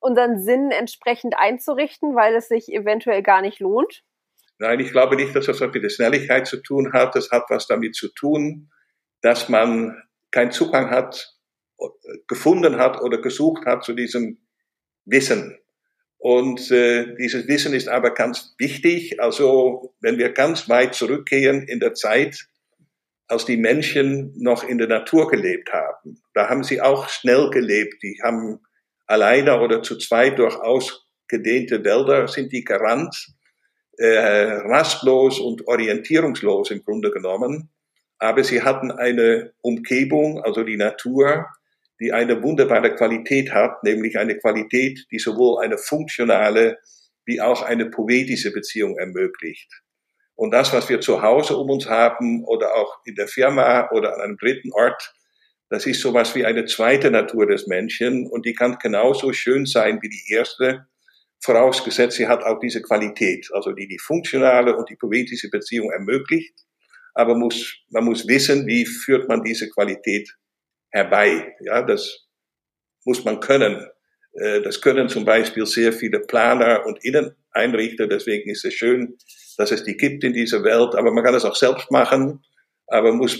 [0.00, 4.02] unseren Sinnen entsprechend einzurichten, weil es sich eventuell gar nicht lohnt?
[4.58, 7.14] Nein, ich glaube nicht, dass das was mit der Schnelligkeit zu tun hat.
[7.14, 8.70] Das hat was damit zu tun,
[9.22, 11.36] dass man keinen Zugang hat,
[12.26, 14.38] gefunden hat oder gesucht hat zu diesem
[15.04, 15.58] Wissen.
[16.18, 19.20] Und äh, dieses Wissen ist aber ganz wichtig.
[19.20, 22.48] Also wenn wir ganz weit zurückgehen in der Zeit,
[23.28, 28.02] als die Menschen noch in der Natur gelebt haben, da haben sie auch schnell gelebt.
[28.02, 28.60] Die haben
[29.08, 33.28] alleine oder zu zweit durch ausgedehnte Wälder sind die gerannt
[33.96, 37.70] äh, rastlos und orientierungslos im Grunde genommen.
[38.18, 41.46] Aber sie hatten eine Umgebung, also die Natur,
[42.00, 46.78] die eine wunderbare Qualität hat, nämlich eine Qualität, die sowohl eine funktionale
[47.24, 49.68] wie auch eine poetische Beziehung ermöglicht.
[50.34, 54.14] Und das, was wir zu Hause um uns haben oder auch in der Firma oder
[54.14, 55.12] an einem dritten Ort,
[55.70, 60.00] das ist sowas wie eine zweite Natur des Menschen und die kann genauso schön sein
[60.02, 60.86] wie die erste
[61.40, 66.54] vorausgesetzt, sie hat auch diese Qualität, also die die funktionale und die poetische Beziehung ermöglicht.
[67.14, 70.30] Aber muss, man muss wissen, wie führt man diese Qualität
[70.90, 71.56] herbei.
[71.60, 72.26] Ja, das
[73.04, 73.86] muss man können.
[74.34, 78.06] Äh, das können zum Beispiel sehr viele Planer und Inneneinrichter.
[78.06, 79.16] Deswegen ist es schön,
[79.56, 80.94] dass es die gibt in dieser Welt.
[80.94, 82.44] Aber man kann es auch selbst machen.
[82.86, 83.36] Aber muss,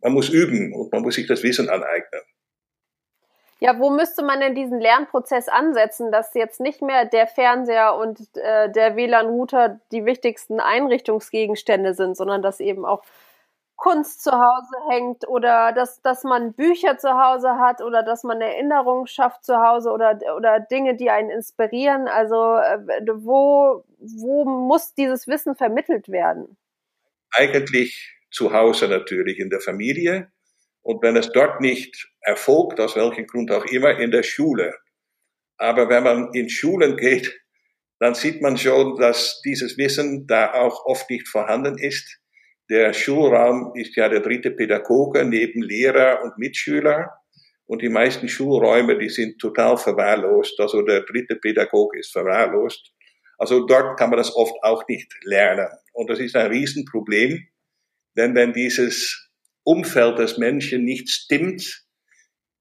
[0.00, 2.22] man muss üben und man muss sich das Wissen aneignen.
[3.60, 8.18] Ja, wo müsste man denn diesen Lernprozess ansetzen, dass jetzt nicht mehr der Fernseher und
[8.36, 13.04] äh, der WLAN-Router die wichtigsten Einrichtungsgegenstände sind, sondern dass eben auch
[13.76, 18.40] Kunst zu Hause hängt oder dass, dass man Bücher zu Hause hat oder dass man
[18.40, 22.08] Erinnerungen schafft zu Hause oder, oder Dinge, die einen inspirieren.
[22.08, 22.78] Also äh,
[23.14, 26.56] wo, wo muss dieses Wissen vermittelt werden?
[27.30, 30.32] Eigentlich zu Hause natürlich, in der Familie.
[30.82, 34.74] Und wenn es dort nicht erfolgt, aus welchem Grund auch immer, in der Schule.
[35.58, 37.40] Aber wenn man in Schulen geht,
[38.00, 42.18] dann sieht man schon, dass dieses Wissen da auch oft nicht vorhanden ist.
[42.68, 47.10] Der Schulraum ist ja der dritte Pädagoge neben Lehrer und Mitschüler.
[47.64, 50.58] Und die meisten Schulräume, die sind total verwahrlost.
[50.58, 52.92] Also der dritte Pädagoge ist verwahrlost.
[53.38, 55.68] Also dort kann man das oft auch nicht lernen.
[55.92, 57.46] Und das ist ein Riesenproblem,
[58.16, 59.30] denn wenn dieses
[59.64, 61.84] Umfeld des Menschen nicht stimmt,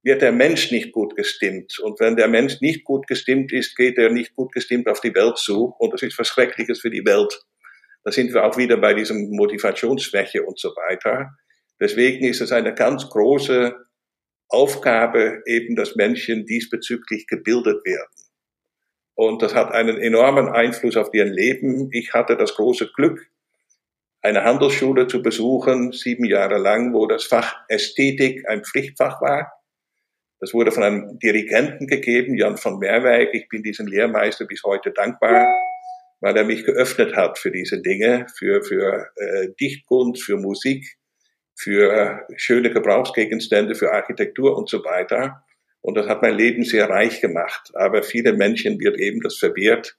[0.03, 1.79] wird der Mensch nicht gut gestimmt.
[1.79, 5.13] Und wenn der Mensch nicht gut gestimmt ist, geht er nicht gut gestimmt auf die
[5.13, 5.75] Welt zu.
[5.77, 7.41] Und das ist was Schreckliches für die Welt.
[8.03, 11.29] Da sind wir auch wieder bei diesem Motivationsschwäche und so weiter.
[11.79, 13.75] Deswegen ist es eine ganz große
[14.49, 18.09] Aufgabe, eben, dass Menschen diesbezüglich gebildet werden.
[19.13, 21.89] Und das hat einen enormen Einfluss auf ihr Leben.
[21.91, 23.31] Ich hatte das große Glück,
[24.21, 29.51] eine Handelsschule zu besuchen, sieben Jahre lang, wo das Fach Ästhetik ein Pflichtfach war.
[30.39, 33.34] Das wurde von einem Dirigenten gegeben, Jan von Meerwijk.
[33.34, 35.47] Ich bin diesem Lehrmeister bis heute dankbar,
[36.19, 40.97] weil er mich geöffnet hat für diese Dinge, für, für äh, Dichtkunst, für Musik,
[41.55, 45.43] für schöne Gebrauchsgegenstände, für Architektur und so weiter.
[45.81, 47.71] Und das hat mein Leben sehr reich gemacht.
[47.73, 49.97] Aber viele Menschen wird eben das verwehrt.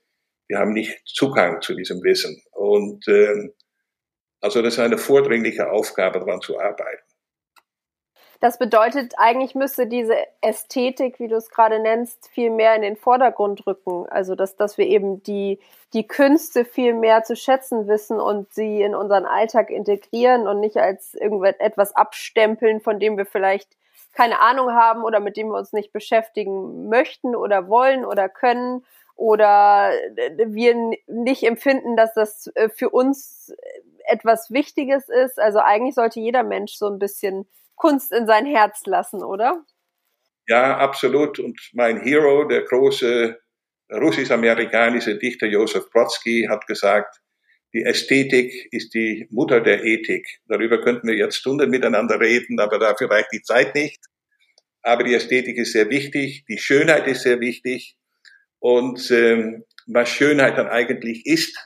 [0.49, 2.41] Wir haben nicht Zugang zu diesem Wissen.
[2.53, 3.51] Und äh,
[4.43, 7.03] also das ist eine vordringliche Aufgabe, daran zu arbeiten.
[8.41, 12.97] Das bedeutet, eigentlich müsste diese Ästhetik, wie du es gerade nennst, viel mehr in den
[12.97, 14.07] Vordergrund rücken.
[14.11, 15.61] Also, dass, dass wir eben die,
[15.93, 20.77] die Künste viel mehr zu schätzen wissen und sie in unseren Alltag integrieren und nicht
[20.77, 23.77] als irgendetwas abstempeln, von dem wir vielleicht
[24.13, 28.85] keine Ahnung haben oder mit dem wir uns nicht beschäftigen möchten oder wollen oder können
[29.15, 29.93] oder
[30.47, 30.75] wir
[31.07, 33.55] nicht empfinden, dass das äh, für uns
[34.07, 35.39] etwas Wichtiges ist.
[35.39, 39.65] Also eigentlich sollte jeder Mensch so ein bisschen Kunst in sein Herz lassen, oder?
[40.47, 41.39] Ja, absolut.
[41.39, 43.39] Und mein Hero, der große
[43.93, 47.21] russisch-amerikanische Dichter Josef Brodsky, hat gesagt,
[47.75, 50.27] die Ästhetik ist die Mutter der Ethik.
[50.47, 54.05] Darüber könnten wir jetzt Stunden miteinander reden, aber dafür reicht die Zeit nicht.
[54.83, 57.97] Aber die Ästhetik ist sehr wichtig, die Schönheit ist sehr wichtig.
[58.59, 61.57] Und ähm, was Schönheit dann eigentlich ist,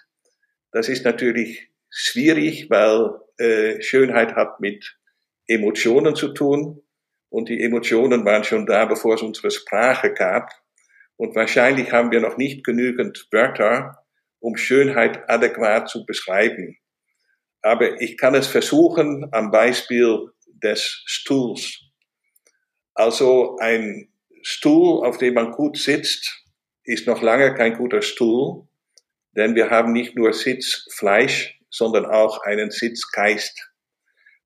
[0.70, 4.98] das ist natürlich schwierig, weil äh, Schönheit hat mit
[5.46, 6.82] Emotionen zu tun.
[7.30, 10.50] Und die Emotionen waren schon da, bevor es unsere Sprache gab.
[11.16, 14.04] Und wahrscheinlich haben wir noch nicht genügend Wörter,
[14.40, 16.76] um Schönheit adäquat zu beschreiben.
[17.62, 20.28] Aber ich kann es versuchen am Beispiel
[20.62, 21.80] des Stuhls.
[22.94, 26.44] Also ein Stuhl, auf dem man gut sitzt,
[26.84, 28.68] ist noch lange kein guter Stuhl,
[29.34, 33.70] denn wir haben nicht nur Sitzfleisch, sondern auch einen Sitzgeist.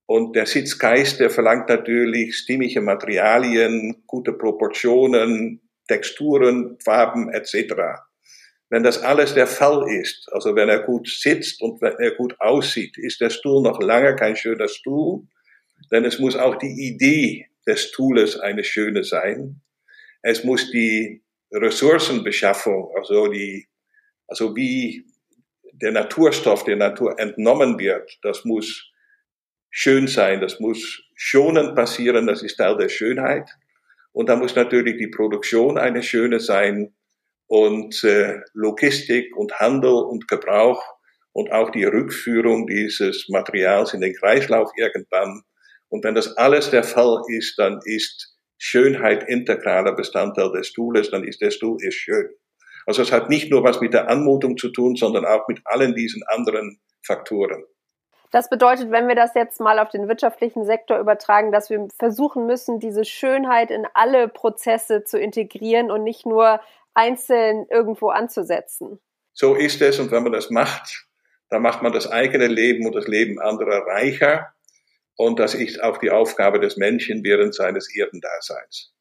[0.06, 7.74] Und der Sitzgeist, der verlangt natürlich stimmige Materialien, gute Proportionen, Texturen, Farben etc.
[8.68, 12.40] Wenn das alles der Fall ist, also wenn er gut sitzt und wenn er gut
[12.40, 15.26] aussieht, ist der Stuhl noch lange kein schöner Stuhl,
[15.90, 19.60] denn es muss auch die Idee des Stuhles eine schöne sein.
[20.22, 23.68] Es muss die Ressourcenbeschaffung, also die,
[24.28, 25.04] also wie
[25.80, 28.90] der Naturstoff der Natur entnommen wird, das muss
[29.70, 33.48] schön sein, das muss schonend passieren, das ist Teil der Schönheit.
[34.12, 36.94] Und da muss natürlich die Produktion eine schöne sein
[37.46, 40.82] und äh, Logistik und Handel und Gebrauch
[41.32, 45.42] und auch die Rückführung dieses Materials in den Kreislauf irgendwann.
[45.88, 51.24] Und wenn das alles der Fall ist, dann ist Schönheit integraler Bestandteil des Stuhles, dann
[51.24, 52.28] ist der Stuhl ist schön.
[52.90, 55.94] Also es hat nicht nur was mit der Anmutung zu tun, sondern auch mit allen
[55.94, 57.62] diesen anderen Faktoren.
[58.32, 62.46] Das bedeutet, wenn wir das jetzt mal auf den wirtschaftlichen Sektor übertragen, dass wir versuchen
[62.46, 66.58] müssen, diese Schönheit in alle Prozesse zu integrieren und nicht nur
[66.92, 68.98] einzeln irgendwo anzusetzen.
[69.32, 71.06] So ist es und wenn man das macht,
[71.48, 74.52] dann macht man das eigene Leben und das Leben anderer reicher
[75.14, 78.92] und das ist auch die Aufgabe des Menschen während seines Erdendaseins.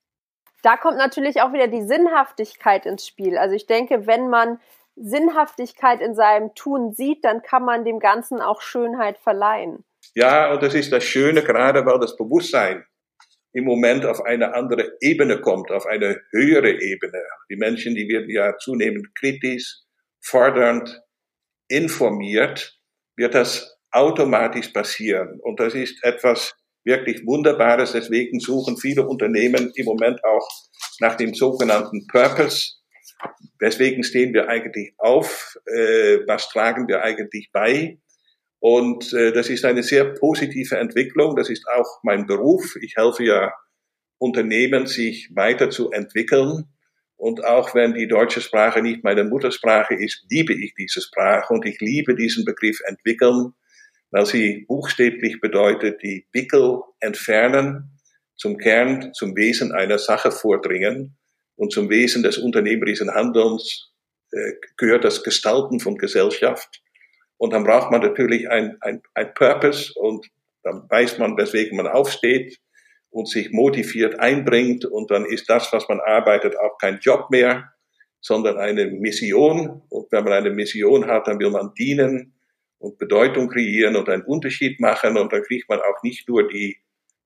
[0.63, 3.37] Da kommt natürlich auch wieder die Sinnhaftigkeit ins Spiel.
[3.37, 4.59] Also ich denke, wenn man
[4.95, 9.85] Sinnhaftigkeit in seinem Tun sieht, dann kann man dem Ganzen auch Schönheit verleihen.
[10.15, 12.85] Ja, und das ist das Schöne, gerade weil das Bewusstsein
[13.53, 17.23] im Moment auf eine andere Ebene kommt, auf eine höhere Ebene.
[17.49, 19.77] Die Menschen, die werden ja zunehmend kritisch,
[20.21, 21.01] fordernd,
[21.67, 22.79] informiert,
[23.15, 25.39] wird das automatisch passieren.
[25.41, 27.91] Und das ist etwas wirklich Wunderbares.
[27.91, 30.47] Deswegen suchen viele Unternehmen im Moment auch
[30.99, 32.79] nach dem sogenannten Purpose,
[33.59, 35.57] Weswegen stehen wir eigentlich auf?
[35.65, 37.99] Äh, was tragen wir eigentlich bei?
[38.59, 41.35] Und äh, das ist eine sehr positive Entwicklung.
[41.35, 42.75] Das ist auch mein Beruf.
[42.81, 43.51] Ich helfe ja
[44.17, 46.65] Unternehmen, sich weiterzuentwickeln.
[47.15, 51.65] Und auch wenn die deutsche Sprache nicht meine Muttersprache ist, liebe ich diese Sprache und
[51.65, 53.53] ich liebe diesen Begriff entwickeln,
[54.11, 57.99] weil sie buchstäblich bedeutet, die Wickel entfernen
[58.35, 61.17] zum Kern, zum Wesen einer Sache vordringen.
[61.55, 63.91] Und zum Wesen des unternehmerischen Handelns
[64.31, 66.81] äh, gehört das Gestalten von Gesellschaft.
[67.37, 70.25] Und dann braucht man natürlich ein, ein, ein Purpose und
[70.63, 72.59] dann weiß man, weswegen man aufsteht
[73.09, 74.85] und sich motiviert einbringt.
[74.85, 77.73] Und dann ist das, was man arbeitet, auch kein Job mehr,
[78.21, 79.81] sondern eine Mission.
[79.89, 82.38] Und wenn man eine Mission hat, dann will man dienen
[82.79, 85.17] und Bedeutung kreieren und einen Unterschied machen.
[85.17, 86.77] Und dann kriegt man auch nicht nur die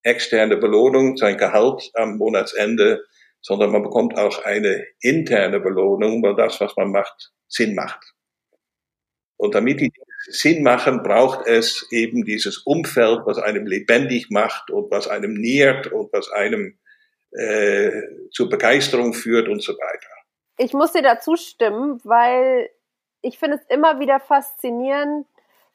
[0.01, 3.05] externe Belohnung, sein Gehalt am Monatsende,
[3.41, 8.13] sondern man bekommt auch eine interne Belohnung, weil das, was man macht, Sinn macht.
[9.37, 9.91] Und damit die
[10.29, 15.87] Sinn machen, braucht es eben dieses Umfeld, was einem lebendig macht und was einem nährt
[15.87, 16.77] und was einem
[17.31, 17.91] äh,
[18.31, 20.07] zur Begeisterung führt und so weiter.
[20.57, 22.69] Ich muss dir dazu stimmen, weil
[23.21, 25.25] ich finde es immer wieder faszinierend,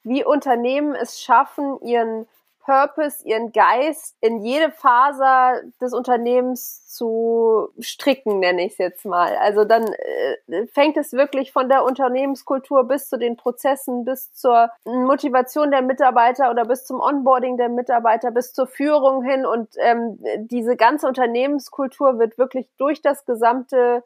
[0.09, 2.27] wie Unternehmen es schaffen, ihren
[2.69, 9.35] Purpose, ihren Geist in jede Faser des Unternehmens zu stricken, nenne ich es jetzt mal.
[9.37, 14.69] Also dann äh, fängt es wirklich von der Unternehmenskultur bis zu den Prozessen, bis zur
[14.85, 19.47] Motivation der Mitarbeiter oder bis zum Onboarding der Mitarbeiter, bis zur Führung hin.
[19.47, 24.05] Und ähm, diese ganze Unternehmenskultur wird wirklich durch das gesamte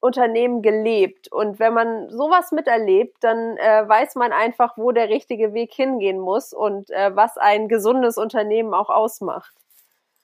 [0.00, 1.30] Unternehmen gelebt.
[1.32, 6.18] Und wenn man sowas miterlebt, dann äh, weiß man einfach, wo der richtige Weg hingehen
[6.18, 9.54] muss und äh, was ein gesundes Unternehmen auch ausmacht.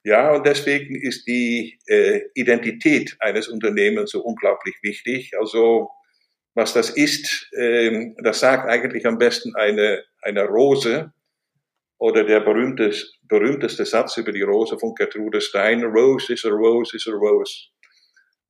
[0.03, 5.31] Ja, und deswegen ist die äh, Identität eines Unternehmens so unglaublich wichtig.
[5.39, 5.89] Also
[6.55, 11.11] was das ist, ähm, das sagt eigentlich am besten eine, eine Rose
[11.97, 16.95] oder der berühmteste, berühmteste Satz über die Rose von Gertrude Stein, Rose is a rose
[16.95, 17.69] is a rose.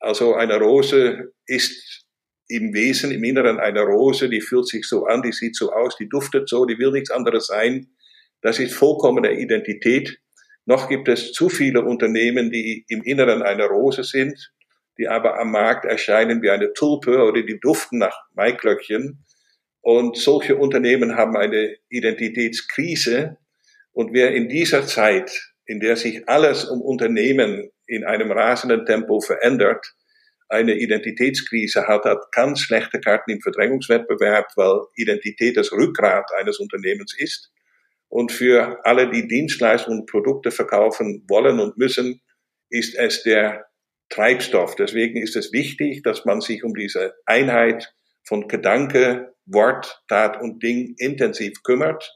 [0.04, 2.06] Also eine Rose ist
[2.50, 5.96] im Wesen, im Inneren einer Rose, die fühlt sich so an, die sieht so aus,
[5.96, 7.88] die duftet so, die will nichts anderes sein.
[8.42, 10.20] Das ist vollkommene Identität.
[10.66, 14.52] Noch gibt es zu viele Unternehmen, die im Inneren einer Rose sind,
[14.98, 19.24] die aber am Markt erscheinen wie eine Tulpe oder die duften nach Maiklöckchen.
[19.80, 23.38] Und solche Unternehmen haben eine Identitätskrise.
[23.94, 29.20] Und wer in dieser Zeit, in der sich alles um Unternehmen in einem rasenden Tempo
[29.20, 29.94] verändert,
[30.50, 37.16] eine Identitätskrise hat, hat ganz schlechte Karten im Verdrängungswettbewerb, weil Identität das Rückgrat eines Unternehmens
[37.18, 37.52] ist.
[38.08, 42.22] Und für alle, die Dienstleistungen und Produkte verkaufen wollen und müssen,
[42.70, 43.66] ist es der
[44.10, 44.76] Treibstoff.
[44.76, 50.62] Deswegen ist es wichtig, dass man sich um diese Einheit von Gedanke, Wort, Tat und
[50.62, 52.16] Ding intensiv kümmert.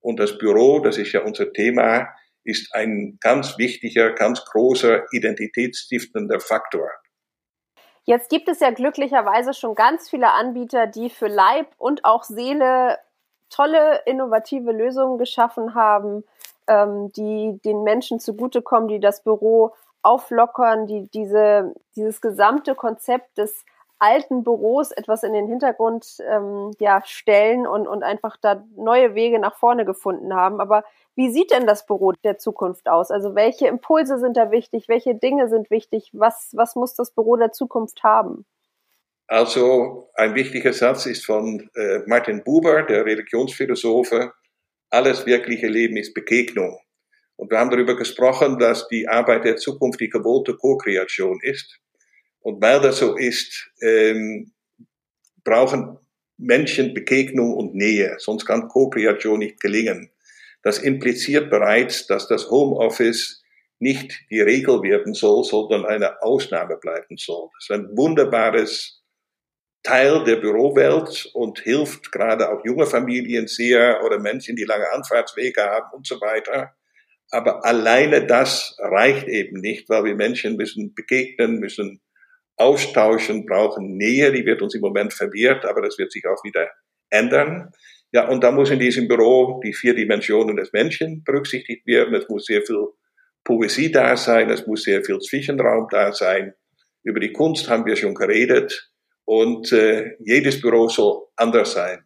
[0.00, 2.08] Und das Büro, das ist ja unser Thema,
[2.48, 6.88] ist ein ganz wichtiger, ganz großer identitätsstiftender Faktor.
[8.04, 12.98] Jetzt gibt es ja glücklicherweise schon ganz viele Anbieter, die für Leib und auch Seele
[13.50, 16.24] tolle, innovative Lösungen geschaffen haben,
[16.66, 23.64] ähm, die den Menschen zugutekommen, die das Büro auflockern, die diese, dieses gesamte Konzept des
[23.98, 29.38] alten Büros etwas in den Hintergrund ähm, ja, stellen und, und einfach da neue Wege
[29.38, 30.60] nach vorne gefunden haben.
[30.60, 30.84] Aber
[31.18, 33.10] wie sieht denn das Büro der Zukunft aus?
[33.10, 34.84] Also welche Impulse sind da wichtig?
[34.86, 36.10] Welche Dinge sind wichtig?
[36.12, 38.46] Was, was muss das Büro der Zukunft haben?
[39.26, 44.32] Also ein wichtiger Satz ist von äh, Martin Buber, der Religionsphilosophe.
[44.90, 46.78] Alles wirkliche Leben ist Begegnung.
[47.34, 51.80] Und wir haben darüber gesprochen, dass die Arbeit der Zukunft die gewollte Co-Kreation ist.
[52.38, 54.52] Und weil das so ist, ähm,
[55.42, 55.98] brauchen
[56.36, 60.12] Menschen Begegnung und Nähe, sonst kann Co-Kreation nicht gelingen.
[60.62, 63.42] Das impliziert bereits, dass das Homeoffice
[63.78, 67.48] nicht die Regel werden soll, sondern eine Ausnahme bleiben soll.
[67.54, 69.02] Das ist ein wunderbares
[69.84, 75.62] Teil der Bürowelt und hilft gerade auch junge Familien sehr oder Menschen, die lange Anfahrtswege
[75.62, 76.74] haben und so weiter.
[77.30, 82.00] Aber alleine das reicht eben nicht, weil wir Menschen müssen begegnen, müssen
[82.56, 86.68] austauschen, brauchen Nähe, die wird uns im Moment verwehrt, aber das wird sich auch wieder
[87.10, 87.70] ändern.
[88.10, 92.14] Ja, und da muss in diesem Büro die vier Dimensionen des Menschen berücksichtigt werden.
[92.14, 92.88] Es muss sehr viel
[93.44, 96.54] Poesie da sein, es muss sehr viel Zwischenraum da sein.
[97.02, 98.90] Über die Kunst haben wir schon geredet.
[99.24, 102.02] Und äh, jedes Büro soll anders sein,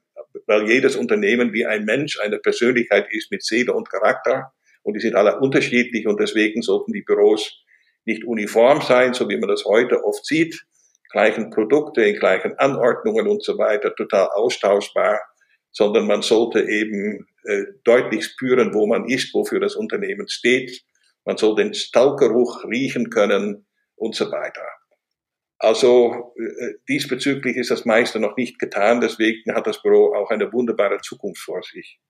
[0.46, 4.52] weil jedes Unternehmen wie ein Mensch eine Persönlichkeit ist mit Seele und Charakter.
[4.82, 7.62] Und die sind alle unterschiedlich und deswegen sollten die Büros
[8.04, 10.64] nicht uniform sein, so wie man das heute oft sieht.
[11.12, 15.20] Gleichen Produkte in gleichen Anordnungen und so weiter, total austauschbar
[15.72, 20.84] sondern man sollte eben äh, deutlich spüren, wo man ist, wofür das Unternehmen steht.
[21.24, 23.66] Man soll den Stallgeruch riechen können
[23.96, 24.66] und so weiter.
[25.58, 30.52] Also äh, diesbezüglich ist das meiste noch nicht getan, deswegen hat das Büro auch eine
[30.52, 32.00] wunderbare Zukunft vor sich.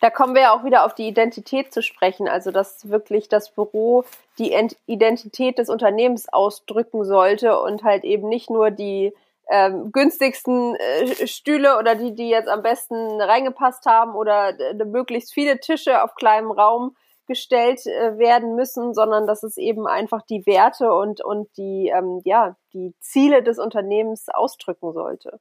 [0.00, 3.54] Da kommen wir ja auch wieder auf die Identität zu sprechen, also dass wirklich das
[3.54, 4.04] Büro
[4.38, 4.52] die
[4.86, 9.12] Identität des Unternehmens ausdrücken sollte und halt eben nicht nur die
[9.50, 15.34] ähm, günstigsten äh, Stühle oder die, die jetzt am besten reingepasst haben oder äh, möglichst
[15.34, 16.96] viele Tische auf kleinem Raum
[17.26, 22.20] gestellt äh, werden müssen, sondern dass es eben einfach die Werte und, und die, ähm,
[22.24, 25.40] ja, die Ziele des Unternehmens ausdrücken sollte.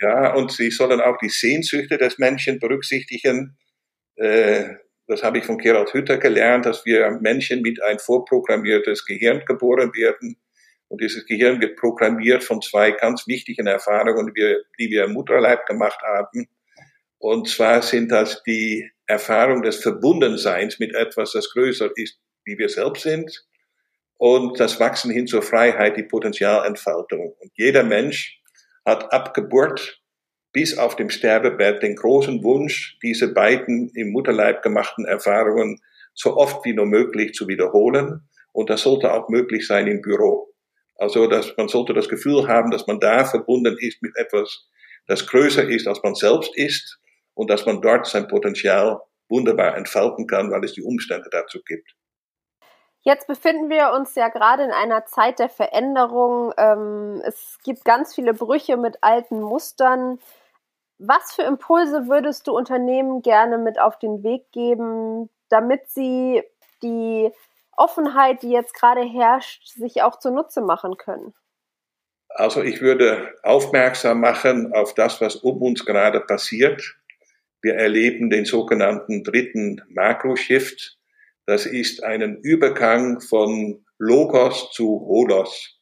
[0.00, 3.58] Ja, und sie sollen auch die Sehnsüchte des Menschen berücksichtigen.
[4.16, 4.74] Äh,
[5.08, 9.92] das habe ich von Gerald Hütter gelernt, dass wir Menschen mit ein vorprogrammiertes Gehirn geboren
[9.94, 10.36] werden.
[10.88, 16.00] Und dieses Gehirn wird programmiert von zwei ganz wichtigen Erfahrungen, die wir im Mutterleib gemacht
[16.02, 16.48] haben.
[17.18, 22.68] Und zwar sind das die Erfahrung des Verbundenseins mit etwas, das größer ist, wie wir
[22.68, 23.44] selbst sind.
[24.16, 27.34] Und das Wachsen hin zur Freiheit, die Potenzialentfaltung.
[27.38, 28.40] Und jeder Mensch
[28.84, 30.00] hat ab Geburt
[30.52, 35.80] bis auf dem Sterbebett den großen Wunsch, diese beiden im Mutterleib gemachten Erfahrungen
[36.14, 38.28] so oft wie nur möglich zu wiederholen.
[38.52, 40.47] Und das sollte auch möglich sein im Büro.
[40.98, 44.68] Also, dass man sollte das Gefühl haben, dass man da verbunden ist mit etwas,
[45.06, 46.98] das größer ist, als man selbst ist
[47.34, 51.94] und dass man dort sein Potenzial wunderbar entfalten kann, weil es die Umstände dazu gibt.
[53.02, 56.52] Jetzt befinden wir uns ja gerade in einer Zeit der Veränderung.
[56.58, 60.18] Ähm, es gibt ganz viele Brüche mit alten Mustern.
[60.98, 66.42] Was für Impulse würdest du Unternehmen gerne mit auf den Weg geben, damit sie
[66.82, 67.30] die
[67.78, 71.34] Offenheit, die jetzt gerade herrscht, sich auch zunutze machen können?
[72.28, 76.96] Also ich würde aufmerksam machen auf das, was um uns gerade passiert.
[77.62, 80.98] Wir erleben den sogenannten dritten Makro-Shift.
[81.46, 85.80] Das ist einen Übergang von Logos zu Holos.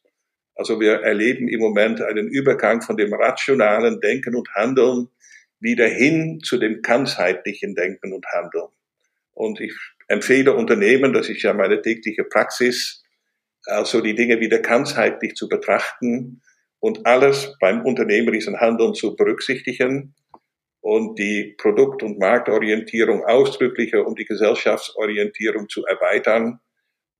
[0.55, 5.09] Also wir erleben im Moment einen Übergang von dem rationalen Denken und Handeln
[5.59, 8.69] wieder hin zu dem ganzheitlichen Denken und Handeln.
[9.33, 9.75] Und ich
[10.07, 13.03] empfehle Unternehmen, das ist ja meine tägliche Praxis,
[13.65, 16.41] also die Dinge wieder ganzheitlich zu betrachten
[16.79, 20.15] und alles beim unternehmerischen Handeln zu berücksichtigen
[20.81, 26.59] und die Produkt- und Marktorientierung ausdrücklicher um die Gesellschaftsorientierung zu erweitern.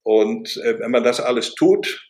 [0.04, 2.10] Und äh, wenn man das alles tut,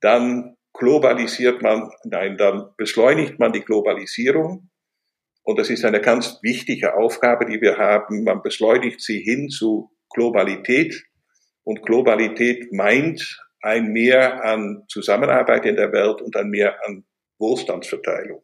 [0.00, 4.68] dann globalisiert man, nein, dann beschleunigt man die Globalisierung.
[5.42, 8.24] Und das ist eine ganz wichtige Aufgabe, die wir haben.
[8.24, 11.04] Man beschleunigt sie hin zu Globalität.
[11.64, 13.22] Und Globalität meint
[13.60, 17.04] ein Mehr an Zusammenarbeit in der Welt und ein Mehr an
[17.38, 18.42] Wohlstandsverteilung.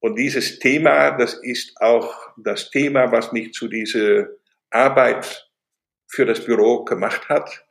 [0.00, 4.28] Und dieses Thema, das ist auch das Thema, was mich zu dieser
[4.70, 5.48] Arbeit
[6.08, 7.64] für das Büro gemacht hat.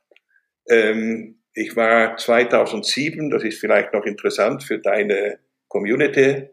[0.67, 6.49] Ähm, ich war 2007, das ist vielleicht noch interessant für deine Community,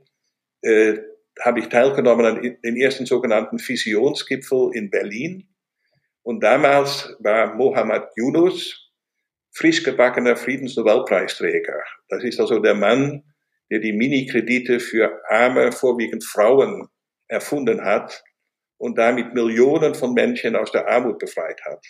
[0.63, 0.99] äh,
[1.43, 5.49] habe ich teilgenommen an den ersten sogenannten Visionsgipfel in Berlin.
[6.23, 8.91] Und damals war Mohammed Yunus
[9.53, 11.83] frisch gebackener Friedensnobelpreisträger.
[12.09, 13.25] Das ist also der Mann,
[13.71, 16.89] der die Minikredite für arme, vorwiegend Frauen
[17.29, 18.23] erfunden hat
[18.79, 21.85] und damit Millionen von Menschen aus der Armut befreit hat.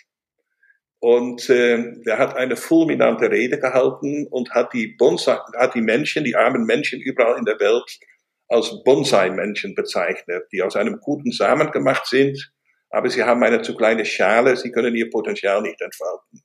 [0.99, 6.23] Und äh, der hat eine fulminante Rede gehalten und hat die, Bonsai, hat die Menschen,
[6.23, 7.99] die armen Menschen überall in der Welt
[8.47, 12.51] als Bonsai-Menschen bezeichnet, die aus einem guten Samen gemacht sind,
[12.91, 16.43] aber sie haben eine zu kleine Schale, sie können ihr Potenzial nicht entfalten.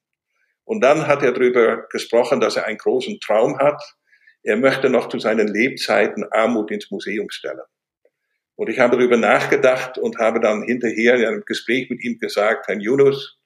[0.64, 3.82] Und dann hat er darüber gesprochen, dass er einen großen Traum hat,
[4.42, 7.66] er möchte noch zu seinen Lebzeiten Armut ins Museum stellen.
[8.55, 12.68] Und ich habe darüber nachgedacht und habe dann hinterher in einem Gespräch mit ihm gesagt,
[12.68, 13.38] Herr Yunus,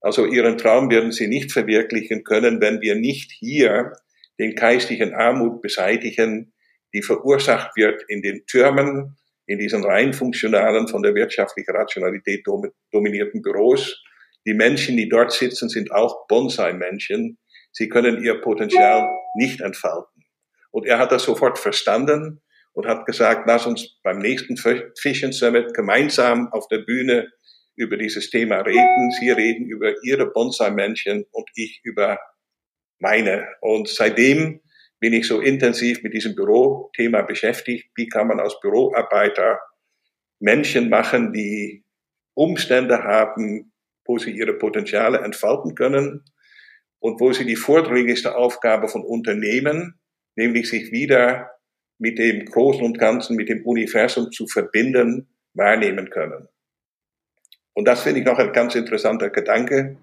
[0.00, 3.92] also Ihren Traum werden Sie nicht verwirklichen können, wenn wir nicht hier
[4.38, 6.54] den geistigen Armut beseitigen,
[6.94, 9.17] die verursacht wird in den Türmen,
[9.48, 12.46] in diesen rein funktionalen, von der wirtschaftlichen Rationalität
[12.92, 14.00] dominierten Büros.
[14.46, 17.38] Die Menschen, die dort sitzen, sind auch Bonsai-Menschen.
[17.72, 20.24] Sie können ihr Potenzial nicht entfalten.
[20.70, 22.42] Und er hat das sofort verstanden
[22.74, 24.56] und hat gesagt, lass uns beim nächsten
[25.00, 27.30] Fishing Summit gemeinsam auf der Bühne
[27.74, 29.10] über dieses Thema reden.
[29.18, 32.18] Sie reden über ihre Bonsai-Männchen und ich über
[32.98, 33.48] meine.
[33.62, 34.60] Und seitdem
[35.00, 37.90] bin ich so intensiv mit diesem Bürothema beschäftigt.
[37.94, 39.60] Wie kann man als Büroarbeiter
[40.40, 41.84] Menschen machen, die
[42.34, 43.72] Umstände haben,
[44.04, 46.24] wo sie ihre Potenziale entfalten können
[46.98, 49.98] und wo sie die vordringlichste Aufgabe von Unternehmen
[50.38, 51.50] nämlich sich wieder
[51.98, 56.48] mit dem Großen und Ganzen, mit dem Universum zu verbinden, wahrnehmen können.
[57.74, 59.98] Und das finde ich noch ein ganz interessanter Gedanke,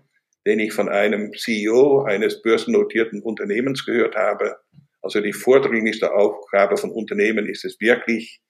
[0.46, 4.58] den ich von einem CEO eines börsennotierten Unternehmens gehört habe.
[5.06, 8.42] Also die vordringlichste Aufgabe von Unternehmen ist es wirklich,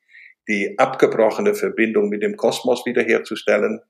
[0.48, 3.82] die abgebrochene Verbindung mit dem Kosmos wiederherzustellen.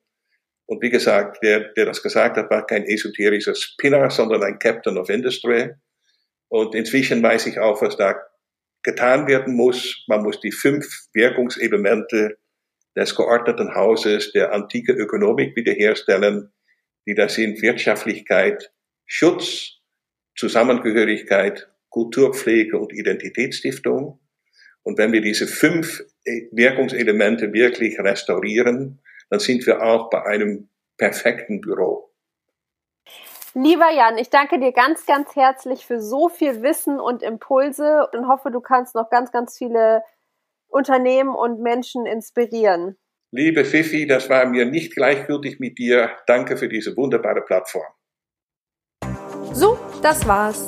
[0.65, 4.97] Und wie gesagt, der, der das gesagt hat, war kein esoterischer Spinner, sondern ein Captain
[4.97, 5.73] of Industry.
[6.47, 8.15] Und inzwischen weiß ich auch, was da
[8.81, 10.03] getan werden muss.
[10.07, 12.39] Man muss die fünf Wirkungselemente
[12.97, 16.51] des geordneten Hauses der antike Ökonomik wiederherstellen,
[17.05, 18.71] die da sind Wirtschaftlichkeit,
[19.05, 19.81] Schutz,
[20.35, 24.19] Zusammengehörigkeit, Kulturpflege und Identitätsstiftung.
[24.83, 26.03] Und wenn wir diese fünf
[26.51, 30.67] Wirkungselemente wirklich restaurieren, dann sind wir auch bei einem
[30.97, 32.11] perfekten Büro.
[33.53, 38.27] Lieber Jan, ich danke dir ganz, ganz herzlich für so viel Wissen und Impulse und
[38.27, 40.01] hoffe, du kannst noch ganz, ganz viele
[40.67, 42.97] Unternehmen und Menschen inspirieren.
[43.31, 46.11] Liebe Fifi, das war mir nicht gleichgültig mit dir.
[46.27, 47.87] Danke für diese wunderbare Plattform.
[49.53, 50.67] So, das war's.